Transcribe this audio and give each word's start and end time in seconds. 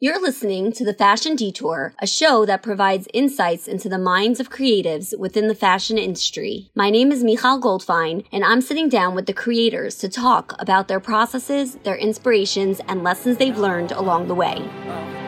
You're 0.00 0.22
listening 0.22 0.70
to 0.74 0.84
The 0.84 0.94
Fashion 0.94 1.34
Detour, 1.34 1.92
a 1.98 2.06
show 2.06 2.46
that 2.46 2.62
provides 2.62 3.08
insights 3.12 3.66
into 3.66 3.88
the 3.88 3.98
minds 3.98 4.38
of 4.38 4.48
creatives 4.48 5.12
within 5.18 5.48
the 5.48 5.56
fashion 5.56 5.98
industry. 5.98 6.70
My 6.72 6.88
name 6.88 7.10
is 7.10 7.24
Michal 7.24 7.60
Goldfein, 7.60 8.24
and 8.30 8.44
I'm 8.44 8.60
sitting 8.60 8.88
down 8.88 9.16
with 9.16 9.26
the 9.26 9.32
creators 9.32 9.96
to 9.96 10.08
talk 10.08 10.54
about 10.60 10.86
their 10.86 11.00
processes, 11.00 11.78
their 11.82 11.96
inspirations, 11.96 12.80
and 12.86 13.02
lessons 13.02 13.38
they've 13.38 13.58
learned 13.58 13.90
along 13.90 14.28
the 14.28 14.36
way. 14.36 15.27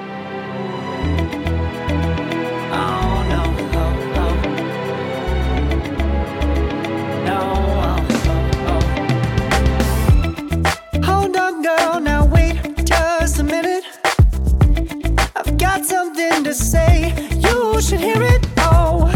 Something 16.31 16.45
to 16.45 16.55
say. 16.55 17.29
You 17.41 17.81
should 17.83 17.99
hear 17.99 18.23
it. 18.23 18.47
Oh, 18.59 19.11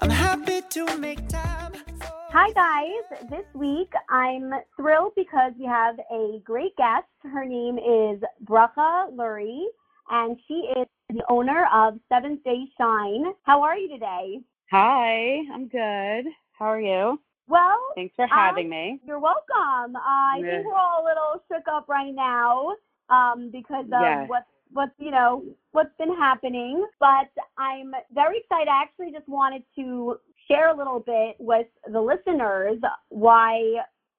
I'm 0.00 0.10
happy 0.10 0.62
to 0.70 0.98
make 0.98 1.28
time. 1.28 1.74
Hi, 2.32 2.50
guys. 2.50 3.30
This 3.30 3.44
week 3.54 3.92
I'm 4.08 4.52
thrilled 4.74 5.12
because 5.14 5.52
we 5.56 5.64
have 5.66 5.96
a 6.10 6.40
great 6.42 6.76
guest. 6.76 7.06
Her 7.22 7.44
name 7.44 7.78
is 7.78 8.20
Bracha 8.44 9.14
Lourie, 9.14 9.66
and 10.10 10.36
she 10.48 10.54
is 10.76 10.88
the 11.08 11.22
owner 11.28 11.68
of 11.72 12.00
Seventh 12.08 12.42
Day 12.42 12.64
Shine. 12.76 13.26
How 13.44 13.62
are 13.62 13.76
you 13.76 13.88
today? 13.88 14.40
Hi, 14.72 15.38
I'm 15.54 15.68
good. 15.68 16.32
How 16.58 16.66
are 16.66 16.80
you? 16.80 17.20
Well, 17.46 17.78
thanks 17.94 18.16
for 18.16 18.26
having 18.26 18.66
um, 18.66 18.70
me. 18.70 19.00
You're 19.06 19.20
welcome. 19.20 19.94
Uh, 19.94 20.00
I 20.00 20.40
think 20.42 20.66
we're 20.66 20.74
all 20.74 21.04
a 21.04 21.06
little 21.06 21.44
shook 21.46 21.68
up 21.70 21.88
right 21.88 22.12
now 22.12 22.74
um, 23.08 23.50
because 23.52 23.84
of 23.84 24.00
yes. 24.00 24.28
what's 24.28 24.46
what's 24.74 24.92
you 24.98 25.10
know 25.10 25.42
what's 25.72 25.96
been 25.98 26.14
happening 26.14 26.86
but 27.00 27.28
i'm 27.58 27.92
very 28.12 28.38
excited. 28.38 28.68
I 28.68 28.82
actually 28.82 29.12
just 29.12 29.28
wanted 29.28 29.62
to 29.76 30.16
share 30.48 30.68
a 30.68 30.76
little 30.76 31.00
bit 31.00 31.36
with 31.38 31.66
the 31.90 32.00
listeners 32.00 32.78
why 33.08 33.60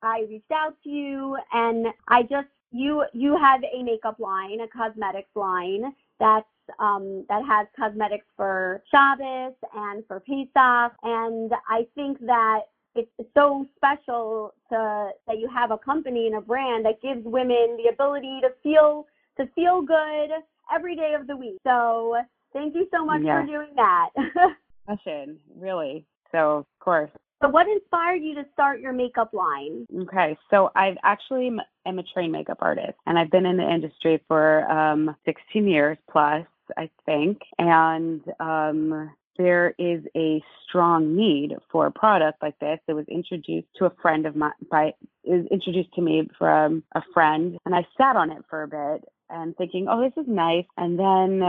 i 0.02 0.26
reached 0.30 0.52
out 0.52 0.76
to 0.84 0.90
you 0.90 1.38
and 1.54 1.88
i 2.08 2.24
just 2.24 2.48
you 2.72 3.06
you 3.14 3.38
have 3.38 3.62
a 3.64 3.84
makeup 3.84 4.20
line 4.20 4.62
a 4.62 4.68
cosmetics 4.68 5.30
line 5.36 5.94
that's 6.20 6.48
um, 6.80 7.26
that 7.30 7.46
has 7.46 7.68
cosmetics 7.78 8.26
for 8.36 8.82
Shabbos 8.90 9.54
and 9.76 10.04
for 10.08 10.20
Pesach, 10.20 10.94
and 11.04 11.52
I 11.70 11.88
think 11.96 12.20
that 12.26 12.62
it's 12.96 13.12
so 13.34 13.66
special 13.76 14.54
to 14.70 15.10
that 15.28 15.38
you 15.38 15.50
have 15.54 15.72
a 15.72 15.78
company 15.78 16.28
and 16.28 16.38
a 16.38 16.42
brand 16.42 16.86
that 16.86 17.02
gives 17.02 17.26
women 17.26 17.78
the 17.78 17.90
ability 17.92 18.40
to 18.42 18.50
feel 18.64 19.06
to 19.38 19.48
feel 19.56 19.82
good 19.82 20.30
every 20.74 20.96
day 20.96 21.16
of 21.20 21.28
the 21.28 21.36
week. 21.36 21.58
So 21.66 22.16
thank 22.54 22.76
you 22.76 22.88
so 22.94 23.06
much 23.06 23.22
yeah. 23.24 23.42
for 23.42 23.48
doing 23.48 23.74
that. 23.76 24.10
Passion, 24.88 25.40
really. 25.58 26.06
So 26.32 26.58
of 26.58 26.66
course. 26.80 27.12
So 27.42 27.50
what 27.50 27.68
inspired 27.68 28.24
you 28.24 28.34
to 28.36 28.46
start 28.54 28.80
your 28.80 28.94
makeup 28.94 29.34
line? 29.34 29.86
Okay, 30.04 30.38
so 30.50 30.72
I've 30.76 30.98
actually 31.04 31.52
am 31.86 32.00
a 32.00 32.04
trained 32.04 32.32
makeup 32.32 32.60
artist, 32.62 32.98
and 33.06 33.20
I've 33.20 33.30
been 33.30 33.46
in 33.46 33.58
the 33.58 33.70
industry 33.70 34.22
for 34.28 34.70
um, 34.72 35.16
16 35.26 35.68
years 35.68 35.98
plus, 36.10 36.46
I 36.78 36.90
think, 37.06 37.40
and 37.60 38.22
um, 38.40 39.12
there 39.38 39.76
is 39.78 40.02
a 40.16 40.42
strong 40.68 41.16
need 41.16 41.56
for 41.72 41.88
a 41.88 41.92
product 41.92 42.42
like 42.42 42.58
this. 42.60 42.80
It 42.88 42.94
was 42.94 43.06
introduced 43.10 43.68
to 43.78 43.86
a 43.86 43.92
friend 44.02 44.26
of 44.26 44.36
mine 44.36 44.54
by 44.72 44.94
it 45.24 45.32
was 45.32 45.46
introduced 45.52 45.94
to 45.96 46.02
me 46.02 46.28
from 46.40 46.84
a 46.96 47.02
friend, 47.14 47.58
and 47.66 47.76
I 47.76 47.86
sat 47.98 48.16
on 48.16 48.32
it 48.32 48.44
for 48.50 48.64
a 48.64 48.68
bit 48.68 49.04
and 49.30 49.56
thinking, 49.58 49.88
oh, 49.90 50.02
this 50.02 50.14
is 50.22 50.30
nice. 50.30 50.66
And 50.78 51.00
then 51.00 51.42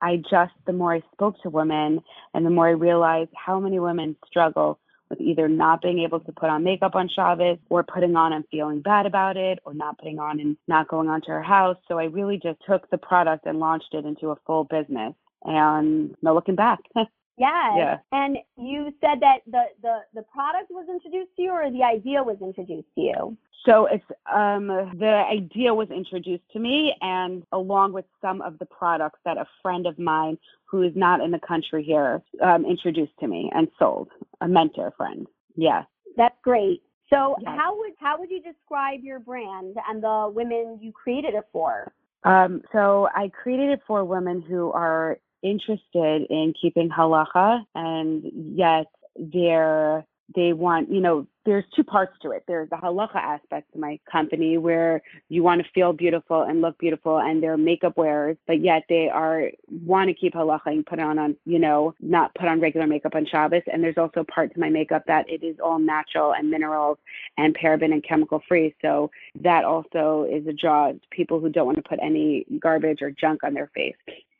I 0.00 0.16
just, 0.16 0.52
the 0.66 0.72
more 0.72 0.94
I 0.94 1.02
spoke 1.12 1.40
to 1.42 1.50
women 1.50 2.00
and 2.34 2.44
the 2.44 2.50
more 2.50 2.68
I 2.68 2.72
realized 2.72 3.30
how 3.34 3.60
many 3.60 3.78
women 3.78 4.16
struggle 4.26 4.78
with 5.08 5.20
either 5.20 5.46
not 5.48 5.82
being 5.82 6.00
able 6.00 6.20
to 6.20 6.32
put 6.32 6.48
on 6.48 6.64
makeup 6.64 6.94
on 6.94 7.08
Shabbos 7.14 7.58
or 7.68 7.82
putting 7.82 8.16
on 8.16 8.32
and 8.32 8.44
feeling 8.50 8.80
bad 8.80 9.04
about 9.04 9.36
it 9.36 9.58
or 9.64 9.74
not 9.74 9.98
putting 9.98 10.18
on 10.18 10.40
and 10.40 10.56
not 10.66 10.88
going 10.88 11.08
onto 11.08 11.28
her 11.28 11.42
house. 11.42 11.76
So 11.86 11.98
I 11.98 12.04
really 12.04 12.40
just 12.42 12.58
took 12.66 12.88
the 12.90 12.98
product 12.98 13.46
and 13.46 13.60
launched 13.60 13.92
it 13.92 14.06
into 14.06 14.30
a 14.30 14.36
full 14.46 14.64
business 14.64 15.14
and 15.44 16.14
no 16.22 16.34
looking 16.34 16.56
back. 16.56 16.80
Yes. 17.38 17.72
Yeah. 17.76 17.98
And 18.12 18.36
you 18.58 18.92
said 19.00 19.20
that 19.20 19.38
the, 19.46 19.64
the, 19.80 20.00
the 20.14 20.22
product 20.22 20.70
was 20.70 20.86
introduced 20.88 21.34
to 21.36 21.42
you 21.42 21.50
or 21.50 21.70
the 21.70 21.82
idea 21.82 22.22
was 22.22 22.36
introduced 22.42 22.88
to 22.94 23.00
you? 23.00 23.36
So 23.66 23.86
it's 23.86 24.04
um, 24.32 24.66
the 24.66 25.24
idea 25.30 25.72
was 25.72 25.88
introduced 25.90 26.42
to 26.52 26.58
me, 26.58 26.94
and 27.00 27.44
along 27.52 27.92
with 27.92 28.04
some 28.20 28.40
of 28.42 28.58
the 28.58 28.66
products 28.66 29.20
that 29.24 29.36
a 29.36 29.46
friend 29.62 29.86
of 29.86 29.98
mine 29.98 30.36
who 30.64 30.82
is 30.82 30.92
not 30.96 31.20
in 31.20 31.30
the 31.30 31.38
country 31.38 31.84
here 31.84 32.22
um, 32.42 32.64
introduced 32.64 33.12
to 33.20 33.28
me 33.28 33.50
and 33.54 33.68
sold. 33.78 34.08
A 34.40 34.48
mentor 34.48 34.92
friend. 34.96 35.26
Yeah. 35.54 35.82
That's 36.16 36.34
great. 36.42 36.82
So 37.12 37.36
yes. 37.40 37.54
how 37.56 37.76
would 37.78 37.92
how 37.98 38.18
would 38.18 38.30
you 38.30 38.42
describe 38.42 39.00
your 39.02 39.20
brand 39.20 39.76
and 39.88 40.02
the 40.02 40.30
women 40.34 40.78
you 40.80 40.92
created 40.92 41.34
it 41.34 41.44
for? 41.52 41.92
Um, 42.24 42.62
so 42.72 43.08
I 43.14 43.28
created 43.28 43.70
it 43.70 43.80
for 43.86 44.04
women 44.04 44.40
who 44.40 44.72
are 44.72 45.18
interested 45.42 46.26
in 46.30 46.54
keeping 46.60 46.88
halacha 46.88 47.64
and 47.74 48.24
yet 48.56 48.86
they're 49.16 50.06
they 50.34 50.52
want, 50.52 50.90
you 50.90 51.00
know, 51.00 51.26
there's 51.44 51.64
two 51.74 51.82
parts 51.82 52.16
to 52.22 52.30
it. 52.30 52.44
There's 52.46 52.70
the 52.70 52.76
halacha 52.76 53.16
aspect 53.16 53.72
to 53.72 53.78
my 53.78 53.98
company 54.10 54.58
where 54.58 55.02
you 55.28 55.42
want 55.42 55.62
to 55.62 55.70
feel 55.72 55.92
beautiful 55.92 56.42
and 56.42 56.60
look 56.60 56.78
beautiful 56.78 57.18
and 57.18 57.42
they're 57.42 57.56
makeup 57.56 57.96
wearers, 57.96 58.36
but 58.46 58.60
yet 58.60 58.84
they 58.88 59.08
are 59.08 59.50
want 59.84 60.08
to 60.08 60.14
keep 60.14 60.34
halacha 60.34 60.66
and 60.66 60.86
put 60.86 61.00
on 61.00 61.18
on, 61.18 61.36
you 61.44 61.58
know, 61.58 61.94
not 62.00 62.34
put 62.34 62.48
on 62.48 62.60
regular 62.60 62.86
makeup 62.86 63.14
on 63.14 63.26
Shabbos. 63.26 63.62
And 63.72 63.82
there's 63.82 63.98
also 63.98 64.24
part 64.24 64.54
to 64.54 64.60
my 64.60 64.68
makeup 64.68 65.02
that 65.06 65.28
it 65.28 65.42
is 65.42 65.56
all 65.62 65.78
natural 65.78 66.34
and 66.34 66.50
minerals 66.50 66.98
and 67.36 67.56
paraben 67.56 67.92
and 67.92 68.04
chemical 68.04 68.42
free. 68.48 68.74
So 68.80 69.10
that 69.40 69.64
also 69.64 70.26
is 70.30 70.46
a 70.46 70.52
draw 70.52 70.92
to 70.92 71.00
people 71.10 71.40
who 71.40 71.48
don't 71.48 71.66
want 71.66 71.76
to 71.76 71.88
put 71.88 71.98
any 72.02 72.46
garbage 72.60 73.02
or 73.02 73.10
junk 73.10 73.42
on 73.42 73.54
their 73.54 73.70
face. 73.74 73.96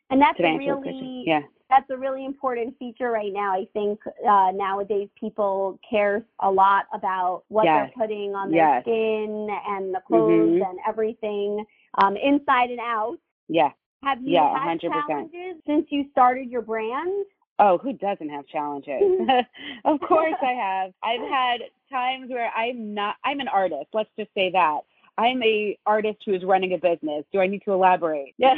And 0.09 0.21
that's 0.21 0.39
really 0.39 1.23
yeah 1.25 1.41
that's 1.73 1.89
a 1.89 1.97
really 1.97 2.25
important 2.25 2.77
feature 2.77 3.09
right 3.09 3.33
now. 3.33 3.51
I 3.53 3.65
think 3.73 3.99
uh, 4.05 4.51
nowadays 4.53 5.09
people 5.19 5.79
care 5.87 6.23
a 6.39 6.51
lot 6.51 6.85
about 6.93 7.43
what 7.47 7.65
yes. 7.65 7.89
they're 7.95 8.07
putting 8.07 8.35
on 8.35 8.51
their 8.51 8.75
yes. 8.75 8.83
skin 8.83 9.47
and 9.67 9.93
the 9.93 10.01
clothes 10.05 10.61
mm-hmm. 10.61 10.69
and 10.69 10.79
everything 10.87 11.65
um, 11.97 12.15
inside 12.15 12.69
and 12.69 12.79
out. 12.79 13.17
Yeah. 13.47 13.69
Have 14.03 14.21
you 14.21 14.33
yeah, 14.33 14.63
had 14.63 14.79
100%. 14.79 15.07
challenges 15.07 15.63
since 15.65 15.87
you 15.89 16.05
started 16.11 16.49
your 16.49 16.61
brand? 16.61 17.25
Oh, 17.59 17.77
who 17.77 17.93
doesn't 17.93 18.29
have 18.29 18.45
challenges? 18.47 19.01
of 19.85 19.99
course 20.01 20.35
I 20.41 20.51
have. 20.51 20.91
I've 21.03 21.27
had 21.29 21.61
times 21.91 22.29
where 22.29 22.51
I'm 22.55 22.93
not 22.93 23.15
I'm 23.23 23.39
an 23.39 23.47
artist, 23.47 23.87
let's 23.93 24.09
just 24.17 24.29
say 24.35 24.51
that. 24.51 24.81
I'm 25.17 25.41
a 25.43 25.77
artist 25.85 26.17
who 26.25 26.33
is 26.33 26.43
running 26.43 26.73
a 26.73 26.77
business. 26.77 27.23
Do 27.31 27.39
I 27.39 27.47
need 27.47 27.61
to 27.65 27.71
elaborate? 27.71 28.35
Yeah. 28.39 28.55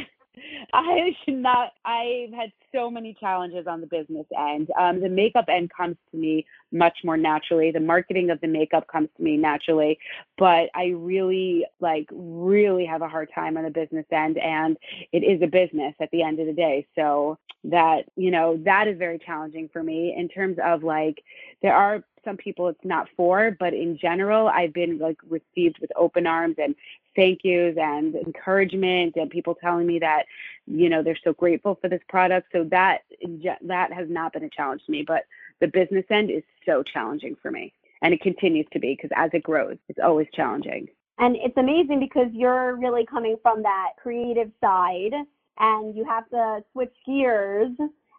I 0.73 1.16
should 1.23 1.35
not. 1.35 1.73
I've 1.84 2.31
had 2.34 2.51
so 2.73 2.90
many 2.90 3.16
challenges 3.19 3.68
on 3.68 3.81
the 3.81 3.88
business 3.88 4.25
end. 4.38 4.69
Um, 4.79 5.01
the 5.01 5.09
makeup 5.09 5.46
end 5.50 5.72
comes 5.75 5.96
to 6.12 6.18
me 6.18 6.46
much 6.72 6.97
more 7.03 7.18
naturally. 7.18 7.72
The 7.72 7.79
marketing 7.79 8.29
of 8.29 8.41
the 8.41 8.47
makeup 8.47 8.88
comes 8.88 9.09
to 9.18 9.23
me 9.23 9.38
naturally, 9.38 9.97
but 10.38 10.69
I 10.75 10.94
really 10.96 11.66
like 11.79 12.07
really 12.12 12.85
have 12.85 13.01
a 13.01 13.07
hard 13.07 13.29
time 13.34 13.57
on 13.57 13.63
the 13.63 13.69
business 13.69 14.06
end, 14.12 14.38
and 14.38 14.78
it 15.12 15.23
is 15.23 15.41
a 15.41 15.47
business 15.47 15.96
at 16.00 16.09
the 16.12 16.22
end 16.22 16.40
of 16.40 16.47
the 16.47 16.53
day. 16.53 16.85
So 16.96 17.38
that 17.66 18.03
you 18.16 18.31
know 18.31 18.57
that 18.63 18.88
is 18.88 18.97
very 18.97 19.19
challenging 19.19 19.69
for 19.72 19.81
me 19.81 20.16
in 20.17 20.28
terms 20.29 20.57
of 20.63 20.84
like 20.84 21.23
there 21.62 21.75
are 21.75 22.03
some 22.25 22.35
people 22.35 22.67
it's 22.67 22.79
not 22.84 23.07
for, 23.16 23.56
but 23.59 23.73
in 23.73 23.97
general, 24.02 24.47
I've 24.47 24.73
been 24.73 24.97
like 24.97 25.17
received 25.29 25.78
with 25.79 25.91
open 25.96 26.28
arms 26.28 26.56
and 26.57 26.75
thank 27.16 27.40
yous 27.44 27.76
and 27.78 28.16
encouragement 28.16 29.16
and 29.16 29.30
people 29.30 29.56
telling 29.56 29.88
me 29.88 30.00
that 30.00 30.26
you 30.68 30.90
know 30.90 31.03
they're 31.03 31.18
so 31.24 31.34
grateful 31.34 31.78
for 31.82 31.90
this 31.90 32.02
product. 32.09 32.47
So 32.52 32.64
that 32.66 33.02
that 33.62 33.94
has 33.94 34.09
not 34.09 34.34
been 34.34 34.44
a 34.44 34.50
challenge 34.50 34.85
to 34.85 34.91
me 34.91 35.03
but 35.03 35.23
the 35.62 35.67
business 35.67 36.06
end 36.09 36.29
is 36.29 36.44
so 36.66 36.84
challenging 36.84 37.35
for 37.41 37.52
me 37.52 37.73
and 38.02 38.14
it 38.14 38.22
continues 38.22 38.67
to 38.73 38.79
be 38.79 38.94
because 38.96 39.12
as 39.16 39.32
it 39.34 39.44
grows 39.44 39.78
it's 39.90 40.00
always 40.03 40.28
challenging. 40.34 40.88
And 41.17 41.38
it's 41.38 41.58
amazing 41.58 42.00
because 42.00 42.28
you're 42.34 42.76
really 42.76 43.06
coming 43.06 43.38
from 43.41 43.64
that 43.64 43.91
creative 44.02 44.52
side 44.59 45.14
and 45.59 45.96
you 45.96 46.03
have 46.03 46.29
to 46.29 46.64
switch 46.73 46.94
gears 47.06 47.72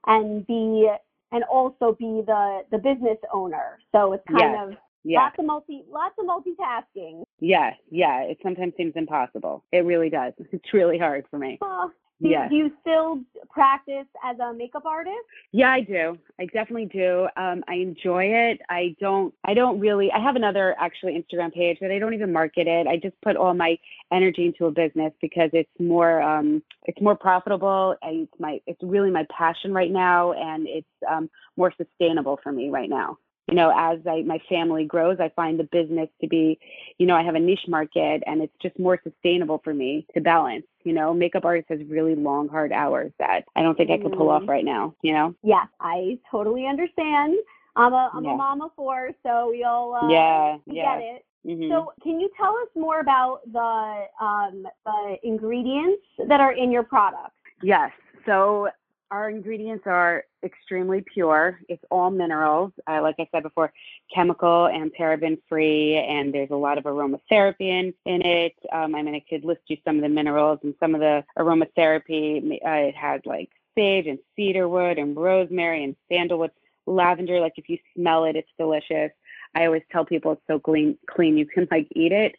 and 0.06 0.46
be 0.46 0.90
and 1.32 1.44
also 1.44 1.96
be 1.98 2.22
the 2.26 2.62
the 2.70 2.78
business 2.78 3.18
owner. 3.32 3.78
So 3.92 4.12
it's 4.12 4.24
kind 4.28 4.40
yes. 4.40 4.68
of 4.68 4.76
yeah. 5.06 5.20
Lots 5.20 5.38
of 5.38 5.44
multi 5.44 5.84
lots 5.88 6.16
of 6.18 6.26
multitasking. 6.26 7.22
Yeah, 7.38 7.74
yeah. 7.90 8.22
It 8.22 8.38
sometimes 8.42 8.72
seems 8.76 8.94
impossible. 8.96 9.62
It 9.70 9.84
really 9.84 10.10
does. 10.10 10.32
It's 10.52 10.72
really 10.72 10.98
hard 10.98 11.26
for 11.30 11.38
me. 11.38 11.58
Oh, 11.62 11.90
do, 12.20 12.28
yeah. 12.28 12.48
do 12.48 12.56
you 12.56 12.72
still 12.80 13.20
practice 13.50 14.06
as 14.24 14.38
a 14.40 14.52
makeup 14.52 14.84
artist? 14.84 15.14
Yeah, 15.52 15.70
I 15.70 15.82
do. 15.82 16.18
I 16.40 16.46
definitely 16.46 16.86
do. 16.86 17.28
Um, 17.36 17.62
I 17.68 17.74
enjoy 17.74 18.24
it. 18.24 18.60
I 18.68 18.96
don't. 18.98 19.32
I 19.44 19.54
don't 19.54 19.78
really. 19.78 20.10
I 20.10 20.18
have 20.18 20.34
another 20.34 20.74
actually 20.80 21.22
Instagram 21.22 21.52
page 21.52 21.78
that 21.80 21.92
I 21.92 22.00
don't 22.00 22.14
even 22.14 22.32
market 22.32 22.66
it. 22.66 22.88
I 22.88 22.96
just 22.96 23.14
put 23.22 23.36
all 23.36 23.54
my 23.54 23.78
energy 24.12 24.46
into 24.46 24.66
a 24.66 24.72
business 24.72 25.12
because 25.20 25.50
it's 25.52 25.70
more. 25.78 26.20
Um, 26.20 26.64
it's 26.84 27.00
more 27.00 27.16
profitable. 27.16 27.94
And 28.02 28.22
it's 28.22 28.40
my. 28.40 28.60
It's 28.66 28.82
really 28.82 29.10
my 29.10 29.26
passion 29.30 29.72
right 29.72 29.92
now, 29.92 30.32
and 30.32 30.66
it's 30.66 30.88
um, 31.08 31.30
more 31.56 31.72
sustainable 31.76 32.40
for 32.42 32.50
me 32.50 32.70
right 32.70 32.90
now 32.90 33.18
you 33.48 33.54
know, 33.54 33.72
as 33.76 34.00
I, 34.06 34.22
my 34.22 34.38
family 34.48 34.84
grows, 34.84 35.18
I 35.20 35.30
find 35.36 35.58
the 35.58 35.64
business 35.64 36.08
to 36.20 36.26
be, 36.26 36.58
you 36.98 37.06
know, 37.06 37.14
I 37.14 37.22
have 37.22 37.36
a 37.36 37.40
niche 37.40 37.66
market 37.68 38.22
and 38.26 38.42
it's 38.42 38.52
just 38.60 38.78
more 38.78 38.98
sustainable 39.04 39.60
for 39.62 39.72
me 39.72 40.06
to 40.14 40.20
balance. 40.20 40.64
You 40.82 40.92
know, 40.92 41.14
makeup 41.14 41.44
artist 41.44 41.68
has 41.70 41.80
really 41.88 42.14
long, 42.14 42.48
hard 42.48 42.72
hours 42.72 43.12
that 43.18 43.44
I 43.54 43.62
don't 43.62 43.76
think 43.76 43.90
I 43.90 43.98
could 43.98 44.12
pull 44.12 44.30
off 44.30 44.42
mm-hmm. 44.42 44.50
right 44.50 44.64
now, 44.64 44.94
you 45.02 45.12
know? 45.12 45.34
Yes, 45.42 45.66
I 45.80 46.18
totally 46.30 46.66
understand. 46.66 47.36
I'm 47.76 47.92
a 47.92 48.10
I'm 48.14 48.24
yeah. 48.24 48.34
a 48.34 48.36
mom 48.36 48.62
of 48.62 48.70
four, 48.74 49.10
so 49.22 49.52
we'll 49.52 49.94
uh, 49.94 50.08
yeah, 50.08 50.56
we 50.66 50.76
yeah. 50.76 50.98
get 50.98 51.04
it. 51.04 51.24
Mm-hmm. 51.46 51.70
So, 51.70 51.92
can 52.02 52.18
you 52.18 52.30
tell 52.36 52.56
us 52.56 52.68
more 52.74 53.00
about 53.00 53.40
the 53.52 54.06
um, 54.24 54.66
the 54.84 55.16
ingredients 55.22 56.02
that 56.26 56.40
are 56.40 56.52
in 56.52 56.72
your 56.72 56.82
product? 56.82 57.32
Yes. 57.62 57.90
So, 58.24 58.68
our 59.10 59.30
ingredients 59.30 59.84
are 59.86 60.24
extremely 60.44 61.04
pure. 61.12 61.60
It's 61.68 61.84
all 61.90 62.10
minerals. 62.10 62.72
Uh, 62.88 63.02
like 63.02 63.16
I 63.18 63.28
said 63.32 63.42
before, 63.42 63.72
chemical 64.14 64.66
and 64.66 64.92
paraben 64.94 65.38
free, 65.48 65.96
and 65.96 66.32
there's 66.32 66.50
a 66.50 66.56
lot 66.56 66.78
of 66.78 66.84
aromatherapy 66.84 67.60
in, 67.60 67.94
in 68.04 68.22
it. 68.22 68.54
Um, 68.72 68.94
I 68.94 69.02
mean, 69.02 69.14
I 69.14 69.24
could 69.28 69.44
list 69.44 69.62
you 69.68 69.76
some 69.84 69.96
of 69.96 70.02
the 70.02 70.08
minerals 70.08 70.60
and 70.62 70.74
some 70.80 70.94
of 70.94 71.00
the 71.00 71.24
aromatherapy. 71.38 72.54
Uh, 72.64 72.88
it 72.88 72.96
has 72.96 73.20
like 73.24 73.50
sage 73.76 74.06
and 74.06 74.18
cedarwood 74.36 74.98
and 74.98 75.16
rosemary 75.16 75.84
and 75.84 75.96
sandalwood, 76.10 76.50
lavender. 76.86 77.40
Like 77.40 77.54
if 77.56 77.68
you 77.68 77.78
smell 77.94 78.24
it, 78.24 78.36
it's 78.36 78.50
delicious. 78.58 79.12
I 79.54 79.66
always 79.66 79.82
tell 79.90 80.04
people 80.04 80.32
it's 80.32 80.42
so 80.46 80.58
clean, 80.58 80.98
clean 81.08 81.36
you 81.36 81.46
can 81.46 81.68
like 81.70 81.88
eat 81.94 82.12
it 82.12 82.36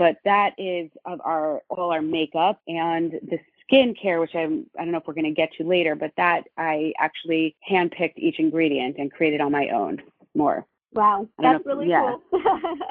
but 0.00 0.16
that 0.24 0.54
is 0.56 0.90
of 1.04 1.20
our 1.26 1.60
all 1.68 1.92
our 1.92 2.00
makeup 2.00 2.58
and 2.66 3.12
the 3.12 3.38
skincare, 3.70 4.20
which 4.20 4.34
I'm, 4.34 4.66
I 4.78 4.82
don't 4.82 4.92
know 4.92 4.98
if 4.98 5.06
we're 5.06 5.14
going 5.14 5.24
to 5.24 5.30
get 5.30 5.52
to 5.54 5.64
later, 5.64 5.94
but 5.94 6.12
that 6.16 6.44
I 6.56 6.92
actually 6.98 7.56
handpicked 7.70 8.16
each 8.16 8.38
ingredient 8.38 8.96
and 8.98 9.12
created 9.12 9.40
on 9.40 9.52
my 9.52 9.68
own 9.68 10.02
more. 10.34 10.66
Wow, 10.92 11.28
that's 11.38 11.64
really 11.66 11.88
yeah. 11.88 12.16
cool. 12.32 12.42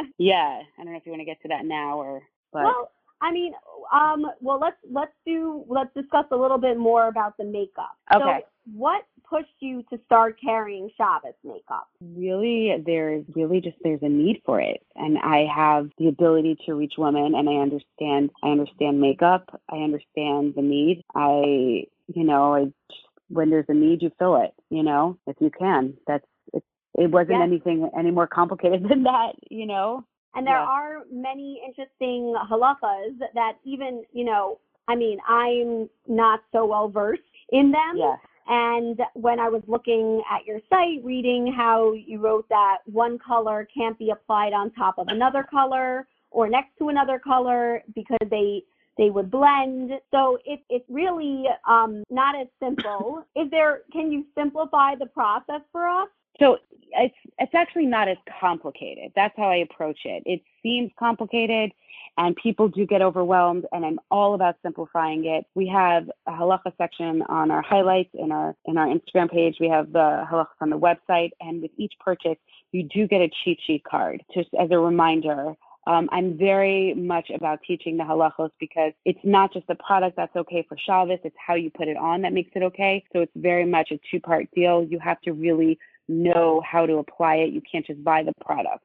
yeah, 0.18 0.62
I 0.78 0.84
don't 0.84 0.94
know 0.94 0.98
if 0.98 1.06
you 1.06 1.12
want 1.12 1.22
to 1.22 1.26
get 1.26 1.42
to 1.42 1.50
that 1.50 1.66
now 1.66 1.98
or. 1.98 2.22
But. 2.54 2.64
Well, 2.64 2.92
I 3.22 3.32
mean, 3.32 3.54
um, 3.94 4.26
well, 4.40 4.60
let's 4.60 4.78
let's 4.90 5.12
do 5.26 5.66
let's 5.68 5.94
discuss 5.94 6.26
a 6.32 6.36
little 6.36 6.58
bit 6.58 6.78
more 6.78 7.08
about 7.08 7.38
the 7.38 7.44
makeup. 7.44 7.98
Okay. 8.14 8.40
So 8.42 8.50
what 8.74 9.04
pushed 9.30 9.48
you 9.60 9.84
to 9.92 10.00
start 10.06 10.38
carrying 10.44 10.90
Shabbos 10.98 11.34
makeup? 11.44 11.88
Really, 12.02 12.82
there's 12.86 13.26
really 13.36 13.62
just 13.62 13.78
there's 13.84 14.02
a 14.02 14.10
need 14.10 14.42
for 14.46 14.62
it, 14.62 14.82
and 14.96 15.18
I 15.18 15.46
have 15.54 15.90
the 15.98 16.08
ability 16.08 16.58
to 16.66 16.74
reach 16.74 16.94
women, 16.98 17.36
and 17.36 17.50
I 17.50 17.54
understand 17.54 18.32
I 18.44 18.50
understand 18.50 19.02
makeup. 19.02 19.62
I 19.70 19.78
understand 19.78 20.54
the 20.56 20.62
need. 20.62 21.04
I 21.16 21.86
you 22.08 22.24
know 22.24 22.56
I, 22.56 22.96
when 23.28 23.50
there's 23.50 23.66
a 23.70 23.74
need, 23.74 24.02
you 24.02 24.12
fill 24.18 24.42
it. 24.42 24.54
You 24.70 24.84
know, 24.84 25.18
if 25.28 25.36
you 25.40 25.52
can. 25.58 25.96
That's 26.08 26.26
it. 26.54 26.64
It 26.96 27.12
wasn't 27.12 27.42
anything 27.42 27.90
any 27.98 28.12
more 28.12 28.28
complicated 28.28 28.84
than 28.90 29.04
that. 29.04 29.34
You 29.50 29.66
know. 29.66 30.06
And 30.36 30.46
there 30.46 30.60
yeah. 30.60 30.66
are 30.66 31.06
many 31.12 31.62
interesting 31.66 32.36
halachas 32.50 33.18
that 33.34 33.54
even, 33.64 34.04
you 34.14 34.26
know, 34.26 34.60
I 34.88 34.96
mean, 34.96 35.20
I'm 35.28 35.90
not 36.08 36.42
so 36.52 36.66
well 36.66 36.90
versed 36.90 37.22
in 37.52 37.72
them. 37.72 37.98
Yes. 37.98 38.20
And 38.48 39.00
when 39.14 39.40
I 39.40 39.48
was 39.48 39.62
looking 39.68 40.24
at 40.30 40.46
your 40.46 40.60
site, 40.70 41.04
reading 41.04 41.54
how 41.56 41.94
you 41.94 42.20
wrote 42.20 42.50
that 42.50 42.78
one 42.86 43.20
color 43.20 43.68
can't 43.72 43.98
be 44.00 44.10
applied 44.10 44.54
on 44.54 44.72
top 44.72 44.98
of 44.98 45.08
another 45.10 45.44
color 45.44 46.08
or 46.32 46.50
next 46.50 46.78
to 46.80 46.90
another 46.90 47.20
color 47.20 47.84
because 47.94 48.28
they 48.30 48.64
they 48.98 49.10
would 49.12 49.32
blend. 49.32 49.92
So 50.12 50.40
it, 50.46 50.60
it's 50.70 50.86
really 50.90 51.46
um, 51.68 52.04
not 52.10 52.36
as 52.40 52.48
simple. 52.60 53.24
Is 53.36 53.50
there? 53.52 53.82
Can 53.94 54.12
you 54.12 54.26
simplify 54.36 54.96
the 54.96 55.06
process 55.06 55.62
for 55.72 55.88
us? 55.88 56.10
So 56.40 56.58
it's 56.92 57.16
it's 57.38 57.56
actually 57.56 57.86
not 57.86 58.08
as 58.08 58.18
complicated. 58.40 59.12
That's 59.16 59.36
how 59.38 59.50
I 59.50 59.58
approach 59.58 60.00
it. 60.06 60.24
It 60.26 60.42
seems 60.64 60.92
complicated 60.98 61.72
and 62.18 62.36
people 62.36 62.68
do 62.68 62.86
get 62.86 63.02
overwhelmed 63.02 63.66
and 63.72 63.86
I'm 63.86 64.00
all 64.12 64.34
about 64.34 64.56
simplifying 64.64 65.26
it. 65.26 65.46
We 65.56 65.68
have 65.68 66.10
a 66.28 66.32
halacha 66.32 66.74
section 66.78 67.22
on 67.24 67.52
our 67.52 67.62
highlights 67.62 68.10
in 68.14 68.32
our 68.32 68.56
in 68.66 68.78
our 68.78 68.88
Instagram 68.88 69.32
page. 69.32 69.58
We 69.60 69.70
have 69.70 69.92
the 69.92 70.26
halachas 70.30 70.48
on 70.62 70.70
the 70.70 70.80
website 70.80 71.32
and 71.40 71.62
with 71.62 71.72
each 71.78 71.94
purchase 72.00 72.38
you 72.72 72.84
do 72.84 73.08
get 73.08 73.22
a 73.22 73.30
cheat 73.44 73.60
sheet 73.66 73.84
card 73.84 74.24
just 74.34 74.50
as 74.60 74.70
a 74.72 74.78
reminder 74.78 75.56
um, 75.88 76.08
I'm 76.12 76.38
very 76.38 76.94
much 76.94 77.32
about 77.34 77.62
teaching 77.66 77.98
the 77.98 78.04
halachos 78.04 78.52
because 78.60 78.94
it's 79.06 79.20
not 79.24 79.52
just 79.52 79.66
the 79.66 79.76
product 79.76 80.18
that's 80.18 80.36
okay 80.36 80.64
for 80.70 80.78
Shabbos, 80.78 81.18
it's 81.24 81.36
how 81.44 81.56
you 81.56 81.72
put 81.72 81.88
it 81.88 81.98
on 81.98 82.22
that 82.22 82.32
makes 82.32 82.52
it 82.54 82.62
okay. 82.62 83.04
So 83.12 83.22
it's 83.22 83.32
very 83.36 83.66
much 83.66 83.90
a 83.92 84.00
two 84.12 84.20
part 84.20 84.48
deal. 84.54 84.84
You 84.84 85.00
have 85.00 85.20
to 85.22 85.34
really 85.34 85.80
know 86.10 86.62
how 86.70 86.86
to 86.86 86.96
apply 86.96 87.36
it. 87.36 87.54
You 87.54 87.62
can't 87.70 87.86
just 87.86 88.04
buy 88.04 88.24
the 88.24 88.34
product. 88.44 88.84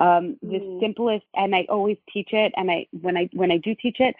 Um, 0.00 0.36
the 0.42 0.58
mm. 0.58 0.80
simplest, 0.80 1.26
and 1.34 1.54
I 1.54 1.66
always 1.68 1.96
teach 2.12 2.32
it. 2.32 2.52
And 2.56 2.70
I 2.70 2.86
when 3.00 3.16
I 3.16 3.28
when 3.32 3.52
I 3.52 3.58
do 3.58 3.74
teach 3.80 4.00
it, 4.00 4.16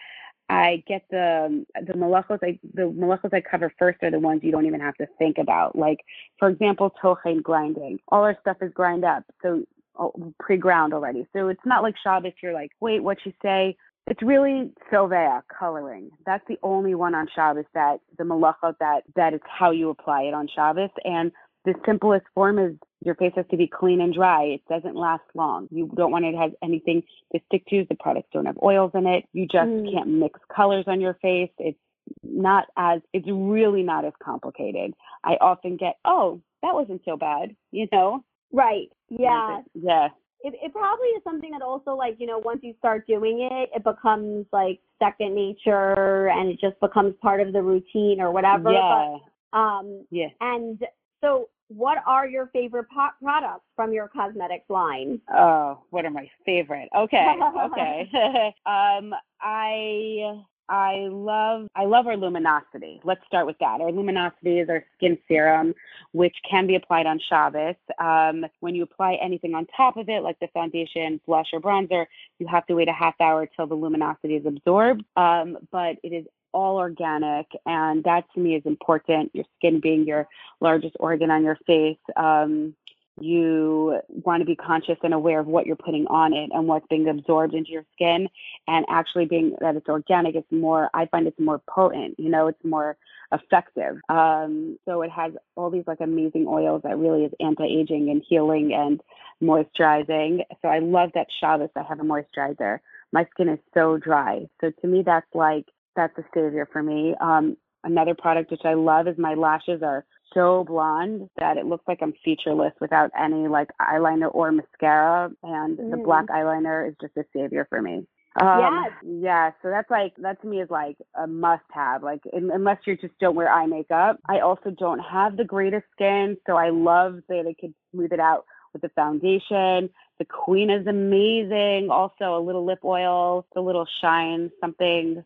I 0.49 0.83
get 0.87 1.03
the 1.09 1.65
the 1.85 1.93
malachos. 1.93 2.39
I, 2.43 2.59
the 2.73 2.83
malachos 2.83 3.33
I 3.33 3.41
cover 3.41 3.73
first 3.77 4.01
are 4.03 4.11
the 4.11 4.19
ones 4.19 4.41
you 4.43 4.51
don't 4.51 4.65
even 4.65 4.79
have 4.79 4.95
to 4.95 5.07
think 5.17 5.37
about. 5.37 5.77
Like 5.77 5.99
for 6.39 6.47
example, 6.47 6.93
tochen 7.01 7.41
grinding. 7.41 7.99
All 8.09 8.23
our 8.23 8.37
stuff 8.41 8.57
is 8.61 8.71
grind 8.73 9.03
up, 9.03 9.23
so 9.41 9.63
oh, 9.97 10.33
pre-ground 10.39 10.93
already. 10.93 11.27
So 11.33 11.47
it's 11.47 11.65
not 11.65 11.83
like 11.83 11.95
Shabbos. 12.03 12.33
You're 12.41 12.53
like, 12.53 12.71
wait, 12.79 13.01
what 13.01 13.17
you 13.25 13.33
say? 13.41 13.75
It's 14.07 14.21
really 14.21 14.71
tzovea 14.91 15.43
coloring. 15.47 16.11
That's 16.25 16.43
the 16.49 16.59
only 16.61 16.93
one 16.93 17.15
on 17.15 17.27
Shabbos 17.33 17.65
that 17.73 18.01
the 18.17 18.25
malacha 18.25 18.75
that 18.79 19.03
that 19.15 19.33
is 19.33 19.41
how 19.45 19.71
you 19.71 19.89
apply 19.89 20.23
it 20.23 20.33
on 20.33 20.47
Shabbos. 20.53 20.89
And 21.05 21.31
the 21.65 21.73
simplest 21.85 22.25
form 22.33 22.59
is 22.59 22.75
your 23.05 23.15
face 23.15 23.33
has 23.35 23.45
to 23.51 23.57
be 23.57 23.67
clean 23.67 24.01
and 24.01 24.13
dry. 24.13 24.43
It 24.43 24.61
doesn't 24.69 24.95
last 24.95 25.23
long. 25.33 25.67
You 25.71 25.91
don't 25.95 26.11
want 26.11 26.25
it 26.25 26.31
to 26.31 26.37
have 26.37 26.51
anything 26.63 27.03
to 27.33 27.39
stick 27.47 27.65
to. 27.67 27.85
The 27.89 27.95
products 27.95 28.29
don't 28.33 28.45
have 28.45 28.57
oils 28.63 28.91
in 28.93 29.05
it. 29.05 29.25
You 29.33 29.45
just 29.45 29.67
mm. 29.67 29.91
can't 29.91 30.09
mix 30.09 30.39
colors 30.53 30.85
on 30.87 31.01
your 31.01 31.15
face. 31.15 31.51
It's 31.57 31.77
not 32.23 32.65
as 32.77 33.01
it's 33.13 33.27
really 33.29 33.83
not 33.83 34.05
as 34.05 34.13
complicated. 34.21 34.93
I 35.23 35.37
often 35.41 35.77
get, 35.77 35.97
oh, 36.05 36.41
that 36.61 36.73
wasn't 36.73 37.01
so 37.05 37.17
bad, 37.17 37.55
you 37.71 37.87
know? 37.91 38.23
Right. 38.51 38.89
Yeah. 39.09 39.61
Yeah. 39.73 40.09
It, 40.41 40.55
it 40.61 40.73
probably 40.73 41.07
is 41.07 41.23
something 41.23 41.51
that 41.51 41.61
also 41.61 41.95
like 41.95 42.17
you 42.19 42.27
know 42.27 42.37
once 42.37 42.59
you 42.63 42.73
start 42.77 43.07
doing 43.07 43.47
it 43.49 43.69
it 43.73 43.81
becomes 43.85 44.45
like 44.51 44.81
second 44.99 45.33
nature 45.33 46.27
and 46.27 46.49
it 46.49 46.59
just 46.59 46.77
becomes 46.81 47.15
part 47.21 47.39
of 47.39 47.53
the 47.53 47.61
routine 47.61 48.19
or 48.19 48.29
whatever 48.29 48.69
yeah 48.73 49.15
but, 49.53 49.57
um 49.57 50.05
yeah 50.11 50.27
and 50.41 50.83
so 51.21 51.47
what 51.75 51.97
are 52.05 52.27
your 52.27 52.47
favorite 52.47 52.87
po- 52.93 53.09
products 53.21 53.65
from 53.75 53.93
your 53.93 54.07
cosmetics 54.07 54.69
line? 54.69 55.19
Oh, 55.33 55.79
what 55.89 56.05
are 56.05 56.11
my 56.11 56.29
favorite? 56.45 56.89
Okay, 56.95 57.35
okay. 57.65 58.09
um, 58.65 59.13
I 59.41 60.43
I 60.69 61.07
love 61.11 61.67
I 61.75 61.85
love 61.85 62.07
our 62.07 62.15
luminosity. 62.15 63.01
Let's 63.03 63.21
start 63.27 63.45
with 63.45 63.57
that. 63.59 63.81
Our 63.81 63.91
luminosity 63.91 64.59
is 64.59 64.69
our 64.69 64.83
skin 64.95 65.17
serum, 65.27 65.73
which 66.13 66.35
can 66.49 66.67
be 66.67 66.75
applied 66.75 67.05
on 67.05 67.19
Shabbos. 67.29 67.75
Um, 67.99 68.45
when 68.61 68.73
you 68.73 68.83
apply 68.83 69.17
anything 69.21 69.55
on 69.55 69.67
top 69.75 69.97
of 69.97 70.09
it, 70.09 70.23
like 70.23 70.39
the 70.39 70.47
foundation, 70.53 71.19
blush, 71.25 71.47
or 71.53 71.59
bronzer, 71.59 72.05
you 72.39 72.47
have 72.47 72.65
to 72.67 72.75
wait 72.75 72.87
a 72.87 72.93
half 72.93 73.15
hour 73.19 73.47
till 73.55 73.67
the 73.67 73.75
luminosity 73.75 74.35
is 74.35 74.45
absorbed. 74.45 75.03
Um, 75.17 75.57
but 75.71 75.97
it 76.03 76.13
is 76.13 76.25
all 76.53 76.77
organic, 76.77 77.47
and 77.65 78.03
that 78.03 78.25
to 78.33 78.39
me 78.39 78.55
is 78.55 78.63
important. 78.65 79.31
Your 79.33 79.45
skin 79.57 79.79
being 79.79 80.05
your 80.05 80.27
largest 80.61 80.95
organ 80.99 81.31
on 81.31 81.43
your 81.43 81.57
face. 81.65 81.97
Um, 82.15 82.75
you 83.19 83.99
want 84.07 84.41
to 84.41 84.45
be 84.45 84.55
conscious 84.55 84.97
and 85.03 85.13
aware 85.13 85.39
of 85.39 85.45
what 85.45 85.65
you're 85.65 85.75
putting 85.75 86.07
on 86.07 86.33
it 86.33 86.49
and 86.51 86.67
what's 86.67 86.87
being 86.87 87.07
absorbed 87.07 87.53
into 87.53 87.69
your 87.69 87.85
skin 87.93 88.27
and 88.67 88.85
actually 88.89 89.25
being 89.25 89.55
that 89.61 89.75
it's 89.75 89.87
organic 89.87 90.35
it's 90.35 90.51
more 90.51 90.89
i 90.93 91.05
find 91.07 91.27
it's 91.27 91.39
more 91.39 91.61
potent 91.69 92.15
you 92.17 92.29
know 92.29 92.47
it's 92.47 92.63
more 92.63 92.97
effective 93.31 93.97
um, 94.09 94.77
so 94.85 95.01
it 95.01 95.11
has 95.11 95.31
all 95.55 95.69
these 95.69 95.83
like 95.85 95.99
amazing 96.01 96.45
oils 96.47 96.81
that 96.83 96.97
really 96.97 97.23
is 97.23 97.31
anti-aging 97.39 98.09
and 98.09 98.23
healing 98.27 98.73
and 98.73 99.01
moisturizing 99.43 100.43
so 100.61 100.67
i 100.67 100.79
love 100.79 101.11
that 101.13 101.27
shabbos 101.39 101.69
i 101.75 101.83
have 101.83 101.99
a 101.99 102.03
moisturizer 102.03 102.79
my 103.11 103.25
skin 103.31 103.49
is 103.49 103.59
so 103.73 103.97
dry 103.97 104.47
so 104.59 104.71
to 104.81 104.87
me 104.87 105.03
that's 105.03 105.33
like 105.35 105.65
that's 105.95 106.17
a 106.17 106.23
savior 106.33 106.67
for 106.71 106.83
me. 106.83 107.15
Um, 107.21 107.57
another 107.83 108.15
product 108.15 108.51
which 108.51 108.65
I 108.65 108.73
love 108.73 109.07
is 109.07 109.17
my 109.17 109.33
lashes 109.33 109.81
are 109.83 110.05
so 110.33 110.63
blonde 110.63 111.29
that 111.37 111.57
it 111.57 111.65
looks 111.65 111.83
like 111.87 111.99
I'm 112.01 112.13
featureless 112.23 112.73
without 112.81 113.11
any 113.19 113.47
like 113.47 113.69
eyeliner 113.81 114.33
or 114.33 114.51
mascara. 114.51 115.31
And 115.43 115.77
mm. 115.77 115.91
the 115.91 115.97
black 115.97 116.27
eyeliner 116.27 116.89
is 116.89 116.95
just 117.01 117.15
a 117.17 117.23
savior 117.35 117.67
for 117.69 117.81
me. 117.81 118.07
Um, 118.41 118.59
yes. 118.59 118.91
Yeah. 119.03 119.51
So 119.61 119.69
that's 119.69 119.91
like 119.91 120.13
that 120.17 120.41
to 120.41 120.47
me 120.47 120.61
is 120.61 120.69
like 120.69 120.97
a 121.15 121.27
must-have. 121.27 122.01
Like 122.01 122.21
in, 122.31 122.49
unless 122.51 122.79
you 122.85 122.97
just 122.97 123.17
don't 123.19 123.35
wear 123.35 123.51
eye 123.51 123.67
makeup. 123.67 124.19
I 124.27 124.39
also 124.39 124.71
don't 124.71 124.99
have 124.99 125.37
the 125.37 125.43
greatest 125.43 125.85
skin, 125.91 126.37
so 126.47 126.55
I 126.55 126.69
love 126.69 127.19
that 127.29 127.45
I 127.47 127.53
could 127.59 127.73
smooth 127.91 128.11
it 128.11 128.19
out 128.19 128.45
with 128.73 128.81
the 128.81 128.89
foundation. 128.89 129.89
The 130.17 130.25
Queen 130.27 130.71
is 130.71 130.87
amazing. 130.87 131.89
Also, 131.91 132.35
a 132.35 132.41
little 132.43 132.65
lip 132.65 132.79
oil, 132.83 133.45
a 133.55 133.61
little 133.61 133.85
shine, 134.01 134.51
something. 134.59 135.23